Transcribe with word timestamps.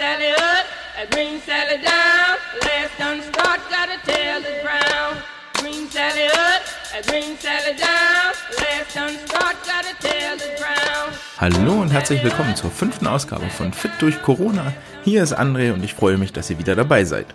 Sally 0.00 0.30
up, 0.30 0.64
and 0.98 1.10
bring 1.10 1.38
Sally 1.44 1.76
down. 1.76 2.38
Last 2.62 2.98
done 2.98 3.20
start, 3.20 3.60
gotta 3.68 3.98
tell 4.06 4.40
the 4.40 4.62
brown. 4.62 5.18
Bring 5.60 5.90
Sally 5.90 6.24
up, 6.24 6.62
and 6.96 7.04
bring 7.04 7.36
Sally 7.36 7.76
down. 7.76 8.32
Last 8.56 8.94
done 8.94 9.18
start, 9.26 9.56
gotta 9.66 9.94
tell 10.00 10.38
the 10.38 10.56
brown. 10.56 11.12
Hallo 11.36 11.82
und 11.82 11.92
herzlich 11.92 12.24
willkommen 12.24 12.56
zur 12.56 12.70
fünften 12.70 13.06
Ausgabe 13.06 13.50
von 13.50 13.74
Fit 13.74 13.90
durch 13.98 14.22
Corona. 14.22 14.72
Hier 15.04 15.22
ist 15.22 15.38
André 15.38 15.70
und 15.74 15.84
ich 15.84 15.92
freue 15.92 16.16
mich, 16.16 16.32
dass 16.32 16.48
ihr 16.48 16.58
wieder 16.58 16.74
dabei 16.74 17.04
seid. 17.04 17.26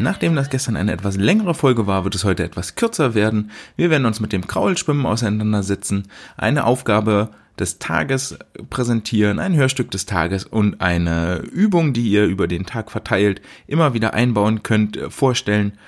Nachdem 0.00 0.34
das 0.34 0.50
gestern 0.50 0.76
eine 0.76 0.90
etwas 0.90 1.16
längere 1.16 1.54
Folge 1.54 1.86
war, 1.86 2.02
wird 2.02 2.16
es 2.16 2.24
heute 2.24 2.42
etwas 2.42 2.74
kürzer 2.74 3.14
werden. 3.14 3.52
Wir 3.76 3.90
werden 3.90 4.06
uns 4.06 4.18
mit 4.18 4.32
dem 4.32 4.48
Kraulschwimmen 4.48 5.06
auseinandersetzen, 5.06 6.10
eine 6.36 6.64
Aufgabe 6.64 7.30
des 7.58 7.78
Tages 7.78 8.38
präsentieren, 8.70 9.38
ein 9.38 9.54
Hörstück 9.54 9.90
des 9.90 10.06
Tages 10.06 10.44
und 10.44 10.80
eine 10.80 11.38
Übung, 11.38 11.92
die 11.92 12.08
ihr 12.08 12.24
über 12.24 12.48
den 12.48 12.66
Tag 12.66 12.90
verteilt 12.90 13.40
immer 13.66 13.94
wieder 13.94 14.14
einbauen 14.14 14.62
könnt, 14.62 14.96
äh, 14.96 15.10
vorstellen. 15.10 15.78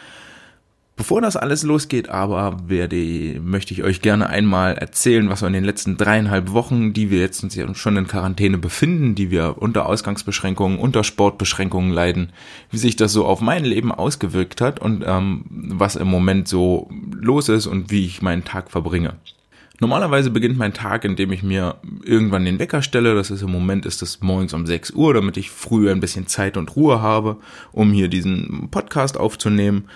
Bevor 0.96 1.20
das 1.20 1.36
alles 1.36 1.64
losgeht, 1.64 2.08
aber 2.08 2.69
werde, 2.69 3.41
möchte 3.41 3.74
ich 3.74 3.82
euch 3.82 4.00
gerne 4.00 4.28
einmal 4.28 4.74
erzählen, 4.74 5.28
was 5.28 5.42
wir 5.42 5.48
in 5.48 5.52
den 5.52 5.64
letzten 5.64 5.96
dreieinhalb 5.96 6.52
Wochen, 6.52 6.92
die 6.92 7.10
wir 7.10 7.19
jetzt 7.19 7.42
uns 7.42 7.58
schon 7.77 7.96
in 7.96 8.06
Quarantäne 8.06 8.58
befinden, 8.58 9.16
die 9.16 9.33
wir 9.33 9.56
unter 9.58 9.86
Ausgangsbeschränkungen, 9.86 10.78
unter 10.78 11.02
Sportbeschränkungen 11.02 11.91
leiden, 11.91 12.30
wie 12.70 12.78
sich 12.78 12.94
das 12.94 13.12
so 13.12 13.27
auf 13.27 13.41
mein 13.41 13.64
Leben 13.64 13.91
ausgewirkt 13.91 14.60
hat 14.60 14.78
und 14.78 15.02
ähm, 15.05 15.44
was 15.50 15.96
im 15.96 16.06
Moment 16.06 16.46
so 16.46 16.88
los 17.12 17.48
ist 17.48 17.66
und 17.66 17.91
wie 17.91 18.05
ich 18.05 18.22
meinen 18.22 18.44
Tag 18.44 18.70
verbringe. 18.70 19.14
Normalerweise 19.80 20.30
beginnt 20.30 20.56
mein 20.56 20.73
Tag, 20.73 21.05
indem 21.05 21.33
ich 21.33 21.42
mir 21.42 21.77
irgendwann 22.05 22.45
den 22.45 22.60
Wecker 22.60 22.80
stelle. 22.80 23.14
Das 23.14 23.30
ist 23.30 23.42
im 23.42 23.51
Moment 23.51 23.87
ist 23.87 24.02
es 24.02 24.20
morgens 24.20 24.55
um 24.55 24.66
6 24.66 24.92
Uhr, 24.92 25.14
damit 25.14 25.37
ich 25.37 25.50
früher 25.50 25.91
ein 25.91 26.00
bisschen 26.00 26.28
Zeit 26.28 26.56
und 26.56 26.77
Ruhe 26.77 27.02
habe, 27.02 27.38
um 27.73 27.92
hier 27.92 28.09
diesen 28.09 28.69
Podcast 28.70 29.19
aufzunehmen. 29.19 29.89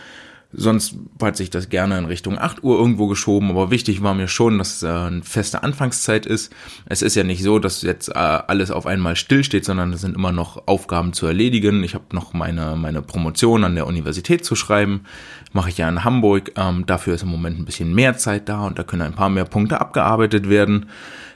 Sonst 0.51 0.95
hat 1.21 1.37
sich 1.37 1.51
das 1.51 1.69
gerne 1.69 1.99
in 1.99 2.07
Richtung 2.07 2.39
8 2.39 2.65
Uhr 2.65 2.79
irgendwo 2.79 3.07
geschoben, 3.07 3.51
aber 3.51 3.71
wichtig 3.71 4.03
war 4.03 4.15
mir 4.15 4.29
schon, 4.29 4.57
dass 4.57 4.77
es 4.77 4.83
äh, 4.83 4.89
eine 4.89 5.23
feste 5.23 5.63
Anfangszeit 5.63 6.25
ist. 6.25 6.55
Es 6.87 7.03
ist 7.03 7.17
ja 7.17 7.23
nicht 7.23 7.43
so, 7.43 7.59
dass 7.59 7.83
jetzt 7.83 8.09
äh, 8.09 8.15
alles 8.15 8.71
auf 8.71 8.87
einmal 8.87 9.15
stillsteht, 9.15 9.67
sondern 9.67 9.93
es 9.93 10.01
sind 10.01 10.17
immer 10.17 10.33
noch 10.33 10.67
Aufgaben 10.67 11.13
zu 11.13 11.27
erledigen. 11.27 11.85
Ich 11.85 11.95
habe 11.95 12.05
noch 12.15 12.33
meine, 12.33 12.77
meine 12.77 13.03
Promotion 13.03 13.63
an 13.63 13.75
der 13.75 13.87
Universität 13.87 14.43
zu 14.43 14.57
schreiben, 14.57 15.03
mache 15.53 15.69
ich 15.69 15.77
ja 15.77 15.87
in 15.87 16.03
Hamburg. 16.05 16.53
Ähm, 16.57 16.87
dafür 16.87 17.15
ist 17.15 17.25
im 17.25 17.29
Moment 17.29 17.59
ein 17.59 17.67
bisschen 17.67 17.95
mehr 17.95 18.17
Zeit 18.17 18.49
da 18.49 18.67
und 18.67 18.79
da 18.79 18.85
können 18.85 19.03
ein 19.03 19.15
paar 19.15 19.29
mehr 19.29 19.45
Punkte 19.45 19.83
abgearbeitet 19.83 20.49
werden. 20.49 20.87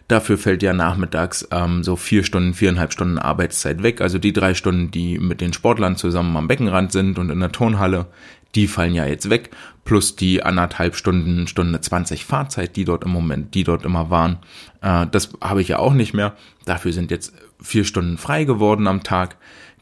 Dafür 0.08 0.36
fällt 0.36 0.62
ja 0.62 0.72
nachmittags 0.72 1.46
ähm, 1.50 1.84
so 1.84 1.96
vier 1.96 2.24
Stunden, 2.24 2.54
viereinhalb 2.54 2.92
Stunden 2.92 3.18
Arbeitszeit 3.18 3.82
weg. 3.82 4.00
Also 4.00 4.18
die 4.18 4.32
drei 4.32 4.54
Stunden, 4.54 4.90
die 4.90 5.18
mit 5.18 5.40
den 5.40 5.52
Sportlern 5.52 5.96
zusammen 5.96 6.36
am 6.36 6.48
Beckenrand 6.48 6.92
sind 6.92 7.18
und 7.18 7.30
in 7.30 7.40
der 7.40 7.52
Turnhalle, 7.52 8.06
die 8.54 8.66
fallen 8.66 8.94
ja 8.94 9.06
jetzt 9.06 9.30
weg, 9.30 9.50
plus 9.84 10.16
die 10.16 10.42
anderthalb 10.42 10.94
Stunden, 10.94 11.46
Stunde 11.46 11.80
20 11.80 12.24
Fahrzeit, 12.24 12.76
die 12.76 12.84
dort 12.84 13.04
im 13.04 13.10
Moment, 13.10 13.54
die 13.54 13.64
dort 13.64 13.84
immer 13.84 14.10
waren. 14.10 14.38
Äh, 14.80 15.06
das 15.10 15.30
habe 15.40 15.62
ich 15.62 15.68
ja 15.68 15.78
auch 15.78 15.94
nicht 15.94 16.14
mehr. 16.14 16.36
Dafür 16.64 16.92
sind 16.92 17.10
jetzt 17.10 17.34
vier 17.60 17.84
Stunden 17.84 18.18
frei 18.18 18.44
geworden 18.44 18.86
am 18.86 19.02
Tag 19.02 19.36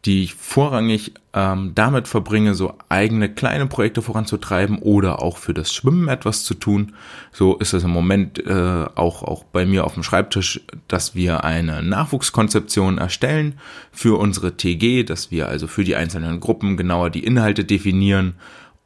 die 0.05 0.23
ich 0.23 0.35
vorrangig 0.35 1.13
ähm, 1.35 1.73
damit 1.75 2.09
verbringe, 2.09 2.55
so 2.55 2.75
eigene 2.89 3.29
kleine 3.29 3.67
Projekte 3.67 4.01
voranzutreiben 4.01 4.79
oder 4.79 5.23
auch 5.23 5.37
für 5.37 5.53
das 5.53 5.75
Schwimmen 5.75 6.09
etwas 6.09 6.45
zu 6.45 6.55
tun. 6.55 6.95
So 7.33 7.57
ist 7.57 7.75
es 7.75 7.85
im 7.85 7.91
Moment 7.91 8.45
äh, 8.45 8.87
auch, 8.95 9.23
auch 9.23 9.45
bei 9.45 9.67
mir 9.67 9.85
auf 9.85 9.95
dem 9.95 10.03
Schreibtisch, 10.03 10.63
dass 10.89 11.15
wir 11.15 11.45
eine 11.45 11.83
Nachwuchskonzeption 11.83 12.97
erstellen 12.97 13.59
für 13.93 14.19
unsere 14.19 14.57
TG, 14.57 15.05
dass 15.05 15.31
wir 15.31 15.49
also 15.49 15.67
für 15.67 15.85
die 15.85 15.97
einzelnen 15.97 16.41
Gruppen 16.41 16.79
genauer 16.79 17.11
die 17.11 17.25
Inhalte 17.25 17.65
definieren 17.65 18.35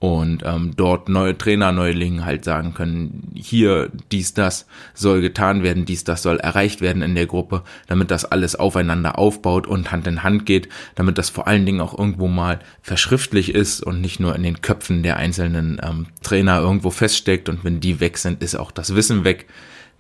und 0.01 0.43
ähm, 0.45 0.73
dort 0.77 1.09
neue 1.09 1.39
Trainer, 1.39 1.73
Neulingen 1.73 2.27
halt 2.27 2.45
sagen 2.45 2.75
können, 2.75 3.31
hier 3.35 3.91
dies, 4.13 4.35
das 4.35 4.67
soll 4.93 5.23
getan 5.23 5.63
werden, 5.63 5.87
dies, 5.87 6.05
das 6.05 6.23
soll 6.23 6.37
erreicht 6.37 6.83
werden 6.83 7.01
in 7.01 7.15
der 7.15 7.27
Gruppe, 7.27 7.63
damit 7.87 8.11
das 8.11 8.27
alles 8.27 8.55
aufeinander 8.55 9.19
aufbaut 9.19 9.67
und 9.67 9.93
Hand 9.93 10.07
in 10.07 10.23
Hand 10.23 10.45
geht, 10.45 10.69
damit 10.95 11.17
das 11.17 11.31
vor 11.31 11.47
allen 11.47 11.65
Dingen 11.65 11.81
auch 11.81 11.99
irgendwo 11.99 12.29
mal 12.29 12.59
verschriftlich 12.83 13.55
ist 13.55 13.83
und 13.83 14.03
nicht 14.03 14.21
nur 14.21 14.37
in 14.37 14.43
den 14.43 14.61
Köpfen 14.61 15.03
der 15.03 15.17
einzelnen 15.17 15.81
ähm, 15.83 16.07
Trainer 16.23 16.61
irgendwo 16.61 16.91
feststeckt 16.91 17.49
und 17.49 17.65
wenn 17.65 17.81
die 17.81 18.01
weg 18.01 18.19
sind, 18.19 18.43
ist 18.43 18.57
auch 18.57 18.73
das 18.73 18.95
Wissen 18.95 19.25
weg. 19.25 19.47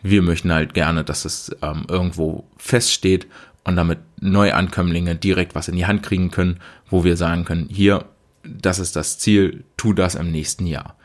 Wir 0.02 0.20
möchten 0.20 0.52
halt 0.52 0.74
gerne, 0.74 1.02
dass 1.02 1.24
es 1.24 1.56
ähm, 1.62 1.86
irgendwo 1.88 2.44
feststeht 2.58 3.26
und 3.64 3.76
damit 3.76 4.00
Neuankömmlinge 4.20 5.14
direkt 5.14 5.54
was 5.54 5.68
in 5.68 5.76
die 5.76 5.86
Hand 5.86 6.02
kriegen 6.02 6.30
können, 6.30 6.60
wo 6.90 7.04
wir 7.04 7.16
sagen 7.16 7.46
können, 7.46 7.68
hier 7.70 8.04
das 8.44 8.78
ist 8.78 8.96
das 8.96 9.18
Ziel, 9.18 9.64
tu 9.76 9.92
das 9.92 10.14
im 10.14 10.30
nächsten 10.30 10.66
Jahr. 10.66 10.96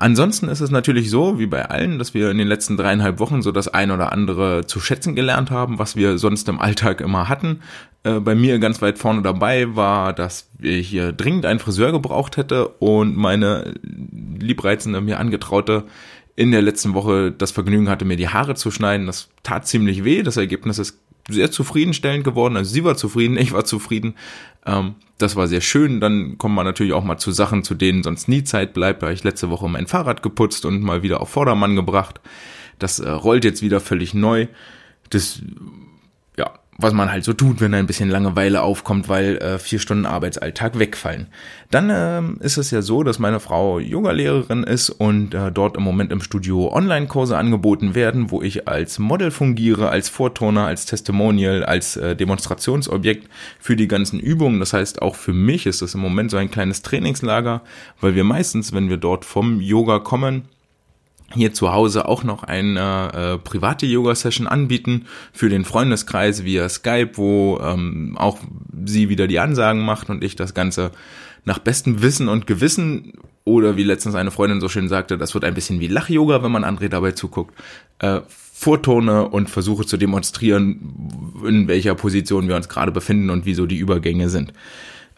Ansonsten 0.00 0.48
ist 0.48 0.60
es 0.60 0.70
natürlich 0.70 1.10
so, 1.10 1.38
wie 1.38 1.46
bei 1.46 1.66
allen, 1.66 1.98
dass 1.98 2.14
wir 2.14 2.30
in 2.30 2.38
den 2.38 2.48
letzten 2.48 2.78
dreieinhalb 2.78 3.18
Wochen 3.18 3.42
so 3.42 3.52
das 3.52 3.68
ein 3.68 3.90
oder 3.90 4.12
andere 4.12 4.64
zu 4.64 4.80
schätzen 4.80 5.14
gelernt 5.14 5.50
haben, 5.50 5.78
was 5.78 5.94
wir 5.94 6.16
sonst 6.16 6.48
im 6.48 6.58
Alltag 6.58 7.02
immer 7.02 7.28
hatten. 7.28 7.60
Äh, 8.02 8.18
bei 8.20 8.34
mir 8.34 8.58
ganz 8.60 8.80
weit 8.80 8.98
vorne 8.98 9.20
dabei 9.20 9.76
war, 9.76 10.14
dass 10.14 10.48
ich 10.58 10.88
hier 10.88 11.12
dringend 11.12 11.44
einen 11.44 11.58
Friseur 11.58 11.92
gebraucht 11.92 12.38
hätte 12.38 12.68
und 12.68 13.14
meine 13.14 13.74
liebreizende, 13.82 15.02
mir 15.02 15.20
angetraute 15.20 15.84
in 16.34 16.50
der 16.50 16.62
letzten 16.62 16.94
Woche 16.94 17.30
das 17.30 17.50
Vergnügen 17.50 17.90
hatte, 17.90 18.06
mir 18.06 18.16
die 18.16 18.30
Haare 18.30 18.54
zu 18.54 18.70
schneiden. 18.70 19.06
Das 19.06 19.28
tat 19.42 19.66
ziemlich 19.66 20.02
weh. 20.02 20.22
Das 20.22 20.38
Ergebnis 20.38 20.78
ist 20.78 20.98
sehr 21.30 21.50
zufriedenstellend 21.50 22.24
geworden. 22.24 22.56
Also 22.56 22.72
sie 22.72 22.84
war 22.84 22.96
zufrieden, 22.96 23.36
ich 23.36 23.52
war 23.52 23.64
zufrieden. 23.64 24.14
Ähm, 24.66 24.94
das 25.18 25.36
war 25.36 25.48
sehr 25.48 25.60
schön. 25.60 26.00
Dann 26.00 26.38
kommt 26.38 26.54
man 26.54 26.66
natürlich 26.66 26.92
auch 26.92 27.04
mal 27.04 27.18
zu 27.18 27.30
Sachen, 27.30 27.62
zu 27.62 27.74
denen 27.74 28.02
sonst 28.02 28.28
nie 28.28 28.44
Zeit 28.44 28.72
bleibt. 28.72 29.02
Da 29.02 29.06
habe 29.06 29.14
ich 29.14 29.24
letzte 29.24 29.50
Woche 29.50 29.68
mein 29.68 29.86
Fahrrad 29.86 30.22
geputzt 30.22 30.64
und 30.64 30.82
mal 30.82 31.02
wieder 31.02 31.20
auf 31.20 31.30
Vordermann 31.30 31.76
gebracht. 31.76 32.20
Das 32.78 32.98
äh, 32.98 33.08
rollt 33.08 33.44
jetzt 33.44 33.62
wieder 33.62 33.80
völlig 33.80 34.14
neu. 34.14 34.46
Das 35.10 35.42
was 36.82 36.92
man 36.92 37.10
halt 37.10 37.24
so 37.24 37.32
tut, 37.32 37.60
wenn 37.60 37.74
ein 37.74 37.86
bisschen 37.86 38.10
Langeweile 38.10 38.62
aufkommt, 38.62 39.08
weil 39.08 39.36
äh, 39.38 39.58
vier 39.58 39.78
Stunden 39.78 40.06
Arbeitsalltag 40.06 40.78
wegfallen. 40.78 41.28
Dann 41.70 41.90
ähm, 41.92 42.38
ist 42.40 42.56
es 42.56 42.70
ja 42.70 42.82
so, 42.82 43.02
dass 43.02 43.18
meine 43.18 43.40
Frau 43.40 43.78
Yogalehrerin 43.78 44.64
ist 44.64 44.90
und 44.90 45.34
äh, 45.34 45.52
dort 45.52 45.76
im 45.76 45.82
Moment 45.82 46.12
im 46.12 46.20
Studio 46.20 46.72
Online-Kurse 46.72 47.36
angeboten 47.36 47.94
werden, 47.94 48.30
wo 48.30 48.42
ich 48.42 48.68
als 48.68 48.98
Model 48.98 49.30
fungiere, 49.30 49.88
als 49.88 50.08
Vorturner, 50.08 50.66
als 50.66 50.86
Testimonial, 50.86 51.64
als 51.64 51.96
äh, 51.96 52.16
Demonstrationsobjekt 52.16 53.28
für 53.58 53.76
die 53.76 53.88
ganzen 53.88 54.18
Übungen. 54.18 54.60
Das 54.60 54.72
heißt, 54.72 55.02
auch 55.02 55.16
für 55.16 55.32
mich 55.32 55.66
ist 55.66 55.82
das 55.82 55.94
im 55.94 56.00
Moment 56.00 56.30
so 56.30 56.36
ein 56.36 56.50
kleines 56.50 56.82
Trainingslager, 56.82 57.62
weil 58.00 58.14
wir 58.14 58.24
meistens, 58.24 58.72
wenn 58.72 58.88
wir 58.88 58.96
dort 58.96 59.24
vom 59.24 59.60
Yoga 59.60 59.98
kommen, 59.98 60.44
hier 61.34 61.52
zu 61.52 61.72
Hause 61.72 62.08
auch 62.08 62.24
noch 62.24 62.42
eine 62.42 63.12
äh, 63.12 63.38
private 63.38 63.86
Yoga-Session 63.86 64.46
anbieten 64.46 65.06
für 65.32 65.48
den 65.48 65.64
Freundeskreis 65.64 66.44
via 66.44 66.68
Skype, 66.68 67.12
wo 67.14 67.60
ähm, 67.62 68.16
auch 68.18 68.38
sie 68.84 69.08
wieder 69.08 69.26
die 69.26 69.38
Ansagen 69.38 69.82
macht 69.82 70.10
und 70.10 70.24
ich 70.24 70.36
das 70.36 70.54
Ganze 70.54 70.90
nach 71.44 71.58
bestem 71.58 72.02
Wissen 72.02 72.28
und 72.28 72.46
Gewissen 72.46 73.12
oder 73.44 73.76
wie 73.76 73.84
letztens 73.84 74.14
eine 74.14 74.30
Freundin 74.30 74.60
so 74.60 74.68
schön 74.68 74.88
sagte, 74.88 75.18
das 75.18 75.34
wird 75.34 75.44
ein 75.44 75.54
bisschen 75.54 75.80
wie 75.80 75.86
Lach-Yoga, 75.86 76.42
wenn 76.42 76.52
man 76.52 76.64
André 76.64 76.88
dabei 76.88 77.12
zuguckt, 77.12 77.54
äh, 77.98 78.20
vortone 78.28 79.28
und 79.28 79.48
versuche 79.48 79.86
zu 79.86 79.96
demonstrieren, 79.96 81.32
in 81.46 81.66
welcher 81.66 81.94
Position 81.94 82.48
wir 82.48 82.56
uns 82.56 82.68
gerade 82.68 82.92
befinden 82.92 83.30
und 83.30 83.46
wieso 83.46 83.66
die 83.66 83.78
Übergänge 83.78 84.28
sind. 84.28 84.52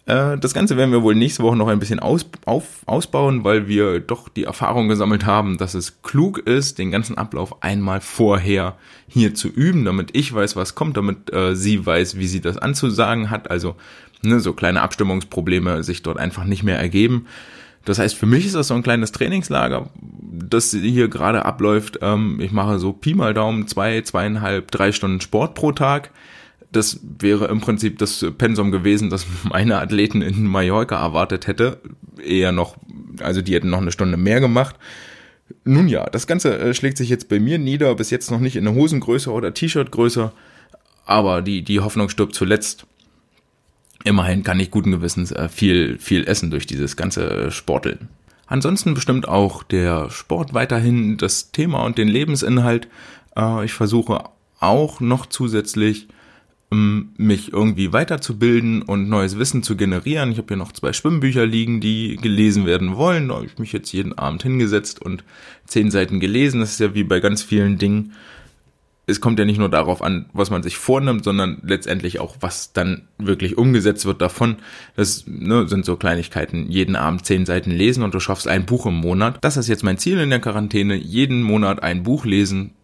Äh, 0.07 0.39
das 0.39 0.55
Ganze 0.55 0.77
werden 0.77 0.91
wir 0.91 1.03
wohl 1.03 1.15
nächste 1.15 1.43
Woche 1.43 1.57
noch 1.57 1.69
ein 1.69 1.79
bisschen 1.79 2.01
aus, 2.01 2.27
auf, 2.45 2.65
ausbauen, 2.87 3.45
weil 3.45 3.69
wir 3.69 4.01
doch 4.01 4.29
die 4.29 4.45
Erfahrung 4.45 4.89
gesammelt 4.89 5.27
haben, 5.27 5.59
dass 5.59 5.75
es 5.75 6.03
klug 6.03 6.39
ist, 6.39 6.79
den 6.79 6.91
ganzen 6.91 7.19
Ablauf 7.19 7.63
einmal 7.63 8.01
vorher 8.01 8.77
hier 9.07 9.35
zu 9.35 9.49
üben, 9.49 9.85
damit 9.85 10.11
ich 10.17 10.33
weiß, 10.35 10.57
was 10.57 10.75
kommt, 10.75 10.97
damit 10.97 11.33
äh, 11.33 11.55
sie 11.55 11.85
weiß, 11.85 12.19
wie 12.19 12.27
sie 12.27 12.41
das 12.41 12.59
anzusagen 12.59 13.31
hat. 13.31 13.51
Also 13.51 13.77
ne, 14.23 14.41
so 14.41 14.53
kleine 14.53 14.83
Abstimmungsprobleme 14.83 15.85
sich 15.85 16.03
dort 16.03 16.19
einfach 16.19 16.45
nicht 16.45 16.63
mehr 16.63 16.79
ergeben. 16.79 17.27
Das 17.85 17.99
heißt, 17.99 18.17
für 18.17 18.27
mich 18.27 18.47
ist 18.47 18.55
das 18.55 18.69
so 18.69 18.75
ein 18.75 18.85
kleines 18.85 19.11
Trainingslager, 19.11 19.91
das 20.01 20.71
hier 20.71 21.09
gerade 21.09 21.45
abläuft. 21.45 21.99
Ähm, 22.01 22.39
ich 22.41 22.53
mache 22.53 22.79
so 22.79 22.93
Pi 22.93 23.15
mal 23.15 23.35
Daumen 23.35 23.69
zwei, 23.69 24.01
zweieinhalb, 24.03 24.71
drei 24.71 24.93
Stunden 24.93 25.21
Sport 25.21 25.55
pro 25.55 25.73
Tag 25.73 26.11
das 26.73 27.01
wäre 27.03 27.47
im 27.47 27.61
Prinzip 27.61 27.99
das 27.99 28.25
Pensum 28.39 28.73
gewesen, 28.73 29.11
das 29.11 29.27
meine 29.45 29.79
Athleten 29.79 30.23
in 30.23 30.47
Mallorca 30.47 31.01
erwartet 31.01 31.47
hätte. 31.47 31.81
Eher 32.25 32.53
noch, 32.53 32.77
also 33.21 33.43
die 33.43 33.55
hätten 33.55 33.71
noch 33.71 33.81
eine 33.81 33.93
Stunde 33.93 34.17
mehr 34.17 34.41
gemacht. 34.41 34.77
Nun 35.65 35.89
ja, 35.89 36.07
das 36.07 36.27
Ganze 36.27 36.59
äh, 36.59 36.75
schlägt 36.75 36.97
sich 36.97 37.09
jetzt 37.09 37.29
bei 37.29 37.39
mir 37.39 37.59
nieder, 37.59 37.95
bis 37.95 38.11
jetzt 38.11 38.31
noch 38.31 38.41
nicht 38.41 38.57
in 38.57 38.65
der 38.65 38.75
Hosengröße 38.75 39.31
oder 39.31 39.53
T-Shirt-Größe, 39.53 40.33
aber 41.05 41.43
die, 41.43 41.63
die 41.63 41.81
Hoffnung 41.81 42.09
stirbt 42.09 42.35
zuletzt. 42.35 42.87
Immerhin 44.05 44.43
kann 44.43 44.59
ich 44.59 44.71
guten 44.71 44.91
Gewissens 44.91 45.31
äh, 45.31 45.49
viel, 45.49 45.99
viel 45.99 46.25
essen 46.27 46.51
durch 46.51 46.67
dieses 46.67 46.97
ganze 46.97 47.51
Sporteln. 47.51 48.09
Ansonsten 48.47 48.95
bestimmt 48.95 49.29
auch 49.29 49.63
der 49.63 50.11
Sport 50.11 50.55
weiterhin 50.55 51.17
das 51.17 51.53
Thema 51.53 51.85
und 51.85 51.99
den 51.99 52.09
Lebensinhalt. 52.09 52.89
Äh, 53.37 53.65
ich 53.65 53.73
versuche 53.73 54.25
auch 54.59 55.01
noch 55.01 55.27
zusätzlich 55.27 56.09
mich 56.73 57.53
irgendwie 57.53 57.93
weiterzubilden 57.93 58.83
und 58.83 59.09
neues 59.09 59.39
Wissen 59.39 59.63
zu 59.63 59.77
generieren. 59.77 60.33
Ich 60.33 60.39
habe 60.39 60.49
hier 60.49 60.57
noch 60.57 60.73
zwei 60.73 60.93
Schwimmbücher 60.93 61.47
liegen, 61.47 61.81
die 61.81 62.17
gelesen 62.17 62.67
werden 62.67 62.97
wollen. 62.97 63.29
Da 63.29 63.37
habe 63.37 63.47
ich 63.47 63.59
mich 63.59 63.73
jetzt 63.73 63.93
jeden 63.93 64.17
Abend 64.17 64.43
hingesetzt 64.43 65.01
und 65.01 65.25
zehn 65.67 65.91
Seiten 65.91 66.21
gelesen. 66.21 66.61
Das 66.61 66.73
ist 66.73 66.81
ja 66.81 66.95
wie 66.95 67.05
bei 67.05 67.21
ganz 67.21 67.43
vielen 67.43 67.79
Dingen 67.79 68.13
es 69.07 69.21
kommt 69.21 69.39
ja 69.39 69.45
nicht 69.45 69.59
nur 69.59 69.69
darauf 69.69 70.01
an, 70.01 70.27
was 70.33 70.51
man 70.51 70.63
sich 70.63 70.77
vornimmt, 70.77 71.25
sondern 71.25 71.59
letztendlich 71.65 72.21
auch, 72.21 72.37
was 72.41 72.73
dann 72.73 73.09
wirklich 73.19 73.59
umgesetzt 73.59 74.07
wird 74.07 74.23
davon. 74.23 74.57
Das 74.95 75.25
ne, 75.27 75.67
sind 75.69 75.85
so 75.85 75.97
Kleinigkeiten. 75.97 76.71
Jeden 76.71 76.95
Abend 76.95 77.27
zehn 77.27 77.45
Seiten 77.45 77.73
lesen 77.73 78.05
und 78.05 78.15
du 78.15 78.21
schaffst 78.21 78.47
ein 78.47 78.65
Buch 78.65 78.87
im 78.87 78.95
Monat. 78.95 79.39
Das 79.41 79.57
ist 79.57 79.69
jetzt 79.69 79.83
mein 79.83 79.99
Ziel 79.99 80.19
in 80.19 80.31
der 80.31 80.41
Quarantäne. 80.41 80.95
Jeden 80.95 81.43
Monat 81.43 81.83
ein 81.83 82.05
Buch 82.05 82.25
lesen, 82.25 82.75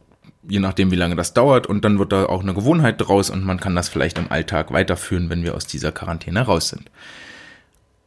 je 0.48 0.60
nachdem, 0.60 0.90
wie 0.90 0.96
lange 0.96 1.16
das 1.16 1.34
dauert. 1.34 1.66
Und 1.66 1.84
dann 1.84 1.98
wird 1.98 2.12
da 2.12 2.26
auch 2.26 2.42
eine 2.42 2.54
Gewohnheit 2.54 2.96
draus 2.98 3.30
und 3.30 3.44
man 3.44 3.60
kann 3.60 3.76
das 3.76 3.88
vielleicht 3.88 4.18
im 4.18 4.30
Alltag 4.30 4.72
weiterführen, 4.72 5.30
wenn 5.30 5.44
wir 5.44 5.54
aus 5.54 5.66
dieser 5.66 5.92
Quarantäne 5.92 6.40
raus 6.40 6.70
sind. 6.70 6.90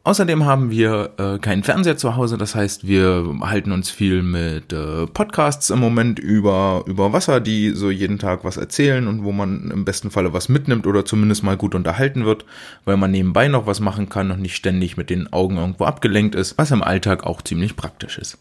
Außerdem 0.04 0.44
haben 0.44 0.72
wir 0.72 1.10
äh, 1.16 1.38
keinen 1.38 1.62
Fernseher 1.62 1.96
zu 1.96 2.16
Hause, 2.16 2.36
das 2.36 2.56
heißt, 2.56 2.88
wir 2.88 3.36
halten 3.42 3.70
uns 3.70 3.88
viel 3.88 4.24
mit 4.24 4.72
äh, 4.72 5.06
Podcasts 5.06 5.70
im 5.70 5.78
Moment 5.78 6.18
über, 6.18 6.82
über 6.86 7.12
Wasser, 7.12 7.38
die 7.38 7.70
so 7.70 7.88
jeden 7.88 8.18
Tag 8.18 8.42
was 8.42 8.56
erzählen 8.56 9.06
und 9.06 9.22
wo 9.22 9.30
man 9.30 9.70
im 9.70 9.84
besten 9.84 10.10
Falle 10.10 10.32
was 10.32 10.48
mitnimmt 10.48 10.88
oder 10.88 11.04
zumindest 11.04 11.44
mal 11.44 11.56
gut 11.56 11.76
unterhalten 11.76 12.24
wird, 12.24 12.44
weil 12.84 12.96
man 12.96 13.12
nebenbei 13.12 13.46
noch 13.46 13.66
was 13.68 13.78
machen 13.78 14.08
kann 14.08 14.32
und 14.32 14.42
nicht 14.42 14.56
ständig 14.56 14.96
mit 14.96 15.08
den 15.08 15.32
Augen 15.32 15.56
irgendwo 15.56 15.84
abgelenkt 15.84 16.34
ist, 16.34 16.58
was 16.58 16.72
im 16.72 16.82
Alltag 16.82 17.22
auch 17.22 17.40
ziemlich 17.40 17.76
praktisch 17.76 18.18
ist. 18.18 18.38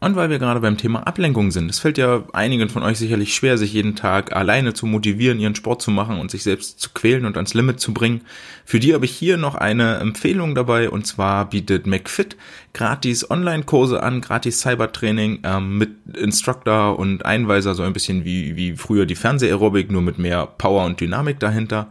Und 0.00 0.16
weil 0.16 0.28
wir 0.28 0.38
gerade 0.38 0.60
beim 0.60 0.76
Thema 0.76 1.06
Ablenkung 1.06 1.50
sind, 1.50 1.70
es 1.70 1.78
fällt 1.78 1.96
ja 1.96 2.24
einigen 2.32 2.68
von 2.68 2.82
euch 2.82 2.98
sicherlich 2.98 3.34
schwer, 3.34 3.56
sich 3.56 3.72
jeden 3.72 3.96
Tag 3.96 4.36
alleine 4.36 4.74
zu 4.74 4.86
motivieren, 4.86 5.40
ihren 5.40 5.54
Sport 5.54 5.80
zu 5.80 5.90
machen 5.90 6.18
und 6.18 6.30
sich 6.30 6.42
selbst 6.42 6.78
zu 6.78 6.90
quälen 6.92 7.24
und 7.24 7.36
ans 7.36 7.54
Limit 7.54 7.80
zu 7.80 7.94
bringen. 7.94 8.20
Für 8.66 8.80
die 8.80 8.92
habe 8.92 9.06
ich 9.06 9.12
hier 9.12 9.36
noch 9.36 9.54
eine 9.54 9.96
Empfehlung 9.96 10.54
dabei 10.54 10.90
und 10.90 11.06
zwar 11.06 11.48
bietet 11.48 11.86
McFit 11.86 12.36
gratis 12.74 13.30
Online-Kurse 13.30 14.02
an, 14.02 14.20
gratis 14.20 14.60
Cybertraining 14.60 15.38
ähm, 15.44 15.78
mit 15.78 15.90
Instructor 16.16 16.98
und 16.98 17.24
Einweiser, 17.24 17.74
so 17.74 17.82
ein 17.82 17.92
bisschen 17.92 18.24
wie, 18.24 18.56
wie 18.56 18.76
früher 18.76 19.06
die 19.06 19.14
Fernsehaerobik, 19.14 19.90
nur 19.90 20.02
mit 20.02 20.18
mehr 20.18 20.46
Power 20.46 20.84
und 20.84 21.00
Dynamik 21.00 21.40
dahinter. 21.40 21.88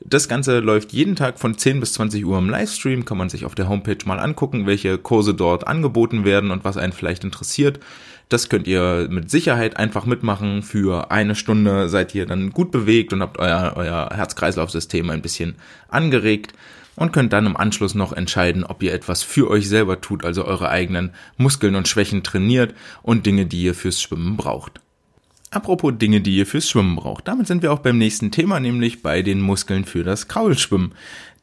Das 0.00 0.28
Ganze 0.28 0.60
läuft 0.60 0.92
jeden 0.92 1.16
Tag 1.16 1.40
von 1.40 1.58
10 1.58 1.80
bis 1.80 1.94
20 1.94 2.24
Uhr 2.24 2.38
im 2.38 2.48
Livestream. 2.48 3.04
Kann 3.04 3.18
man 3.18 3.28
sich 3.28 3.44
auf 3.44 3.54
der 3.54 3.68
Homepage 3.68 3.98
mal 4.06 4.20
angucken, 4.20 4.66
welche 4.66 4.96
Kurse 4.96 5.34
dort 5.34 5.66
angeboten 5.66 6.24
werden 6.24 6.50
und 6.52 6.64
was 6.64 6.76
einen 6.76 6.92
vielleicht 6.92 7.24
interessiert. 7.24 7.80
Das 8.28 8.48
könnt 8.48 8.68
ihr 8.68 9.08
mit 9.10 9.30
Sicherheit 9.30 9.76
einfach 9.76 10.06
mitmachen. 10.06 10.62
Für 10.62 11.10
eine 11.10 11.34
Stunde 11.34 11.88
seid 11.88 12.14
ihr 12.14 12.26
dann 12.26 12.50
gut 12.50 12.70
bewegt 12.70 13.12
und 13.12 13.22
habt 13.22 13.38
euer, 13.38 13.72
euer 13.74 14.10
Herz-Kreislauf-System 14.14 15.10
ein 15.10 15.22
bisschen 15.22 15.56
angeregt 15.88 16.52
und 16.94 17.12
könnt 17.12 17.32
dann 17.32 17.46
im 17.46 17.56
Anschluss 17.56 17.94
noch 17.94 18.12
entscheiden, 18.12 18.64
ob 18.64 18.82
ihr 18.82 18.92
etwas 18.92 19.22
für 19.22 19.50
euch 19.50 19.68
selber 19.68 20.00
tut, 20.00 20.24
also 20.24 20.44
eure 20.44 20.68
eigenen 20.68 21.10
Muskeln 21.38 21.74
und 21.74 21.88
Schwächen 21.88 22.22
trainiert 22.22 22.74
und 23.02 23.26
Dinge, 23.26 23.46
die 23.46 23.62
ihr 23.62 23.74
fürs 23.74 24.00
Schwimmen 24.00 24.36
braucht. 24.36 24.80
Apropos 25.50 25.94
Dinge, 25.96 26.20
die 26.20 26.36
ihr 26.36 26.46
fürs 26.46 26.68
Schwimmen 26.68 26.96
braucht. 26.96 27.26
Damit 27.26 27.46
sind 27.46 27.62
wir 27.62 27.72
auch 27.72 27.78
beim 27.78 27.96
nächsten 27.96 28.30
Thema, 28.30 28.60
nämlich 28.60 29.02
bei 29.02 29.22
den 29.22 29.40
Muskeln 29.40 29.84
für 29.84 30.04
das 30.04 30.28
Kraulschwimmen. 30.28 30.92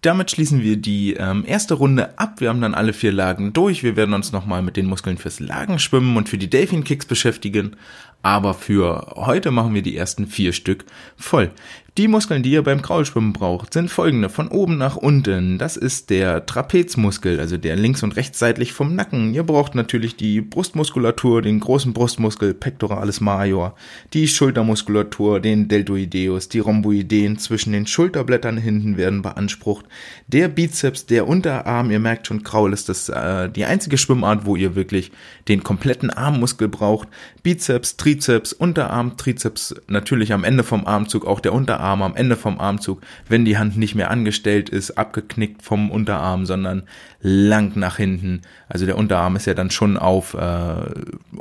Damit 0.01 0.29
schließen 0.29 0.61
wir 0.61 0.77
die 0.77 1.13
ähm, 1.13 1.43
erste 1.47 1.73
Runde 1.73 2.19
ab. 2.19 2.39
Wir 2.39 2.49
haben 2.49 2.61
dann 2.61 2.75
alle 2.75 2.93
vier 2.93 3.11
Lagen 3.11 3.53
durch. 3.53 3.81
Wir 3.81 3.95
werden 3.95 4.13
uns 4.13 4.31
nochmal 4.31 4.61
mit 4.61 4.77
den 4.77 4.85
Muskeln 4.85 5.17
fürs 5.17 5.39
Lagenschwimmen 5.39 6.15
und 6.15 6.29
für 6.29 6.37
die 6.37 6.49
Delfin 6.49 6.83
Kicks 6.83 7.07
beschäftigen. 7.07 7.75
Aber 8.21 8.53
für 8.53 9.13
heute 9.15 9.49
machen 9.49 9.73
wir 9.73 9.81
die 9.81 9.97
ersten 9.97 10.27
vier 10.27 10.53
Stück 10.53 10.85
voll. 11.17 11.49
Die 11.97 12.09
Muskeln, 12.09 12.43
die 12.43 12.51
ihr 12.51 12.61
beim 12.61 12.81
Kraulschwimmen 12.81 13.31
braucht, 13.31 13.71
sind 13.71 13.89
folgende. 13.89 14.27
Von 14.27 14.49
oben 14.49 14.77
nach 14.77 14.97
unten. 14.97 15.57
Das 15.57 15.77
ist 15.77 16.09
der 16.09 16.45
Trapezmuskel, 16.45 17.39
also 17.39 17.55
der 17.55 17.77
links 17.77 18.03
und 18.03 18.17
rechtsseitlich 18.17 18.73
vom 18.73 18.95
Nacken. 18.95 19.33
Ihr 19.33 19.43
braucht 19.43 19.75
natürlich 19.75 20.17
die 20.17 20.41
Brustmuskulatur, 20.41 21.41
den 21.41 21.61
großen 21.61 21.93
Brustmuskel, 21.93 22.53
Pectoralis 22.53 23.21
major, 23.21 23.75
die 24.11 24.27
Schultermuskulatur, 24.27 25.39
den 25.39 25.69
Deltoideus, 25.69 26.49
die 26.49 26.59
Rhomboideen 26.59 27.37
zwischen 27.37 27.71
den 27.71 27.87
Schulterblättern 27.87 28.57
hinten 28.57 28.97
werden 28.97 29.21
beansprucht. 29.21 29.85
Der 30.27 30.49
Bizeps, 30.49 31.05
der 31.05 31.29
Unterarm, 31.29 31.91
ihr 31.91 32.01
merkt 32.01 32.27
schon, 32.27 32.43
Kraul 32.43 32.73
ist 32.73 32.89
das 32.89 33.07
äh, 33.07 33.49
die 33.49 33.63
einzige 33.63 33.97
Schwimmart, 33.97 34.45
wo 34.45 34.57
ihr 34.57 34.75
wirklich 34.75 35.13
den 35.47 35.63
kompletten 35.63 36.09
Armmuskel 36.09 36.67
braucht. 36.67 37.07
Bizeps, 37.41 37.95
Trizeps, 37.95 38.51
Unterarm, 38.51 39.15
Trizeps, 39.15 39.75
natürlich 39.87 40.33
am 40.33 40.43
Ende 40.43 40.65
vom 40.65 40.85
Armzug 40.85 41.25
auch 41.25 41.39
der 41.39 41.53
Unterarm 41.53 41.84
Unterarm 41.85 42.01
am 42.01 42.15
Ende 42.15 42.35
vom 42.35 42.59
Armzug, 42.59 43.01
wenn 43.29 43.45
die 43.45 43.59
Hand 43.59 43.77
nicht 43.77 43.93
mehr 43.93 44.09
angestellt 44.09 44.69
ist, 44.69 44.97
abgeknickt 44.97 45.61
vom 45.61 45.91
Unterarm, 45.91 46.47
sondern 46.47 46.83
lang 47.21 47.73
nach 47.75 47.97
hinten. 47.97 48.41
Also 48.67 48.87
der 48.87 48.97
Unterarm 48.97 49.35
ist 49.35 49.45
ja 49.45 49.53
dann 49.53 49.69
schon 49.69 49.95
auf 49.97 50.33
äh, 50.33 50.75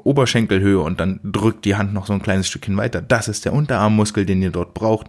Oberschenkelhöhe 0.03 0.81
und 0.81 1.01
dann 1.01 1.21
drückt 1.25 1.65
die 1.65 1.77
Hand 1.77 1.95
noch 1.95 2.07
so 2.07 2.13
ein 2.13 2.23
kleines 2.23 2.47
Stückchen 2.47 2.77
weiter. 2.77 3.01
Das 3.01 3.29
ist 3.29 3.47
der 3.47 3.55
Unterarmmuskel, 3.55 4.27
den 4.27 4.43
ihr 4.43 4.51
dort 4.51 4.75
braucht. 4.75 5.07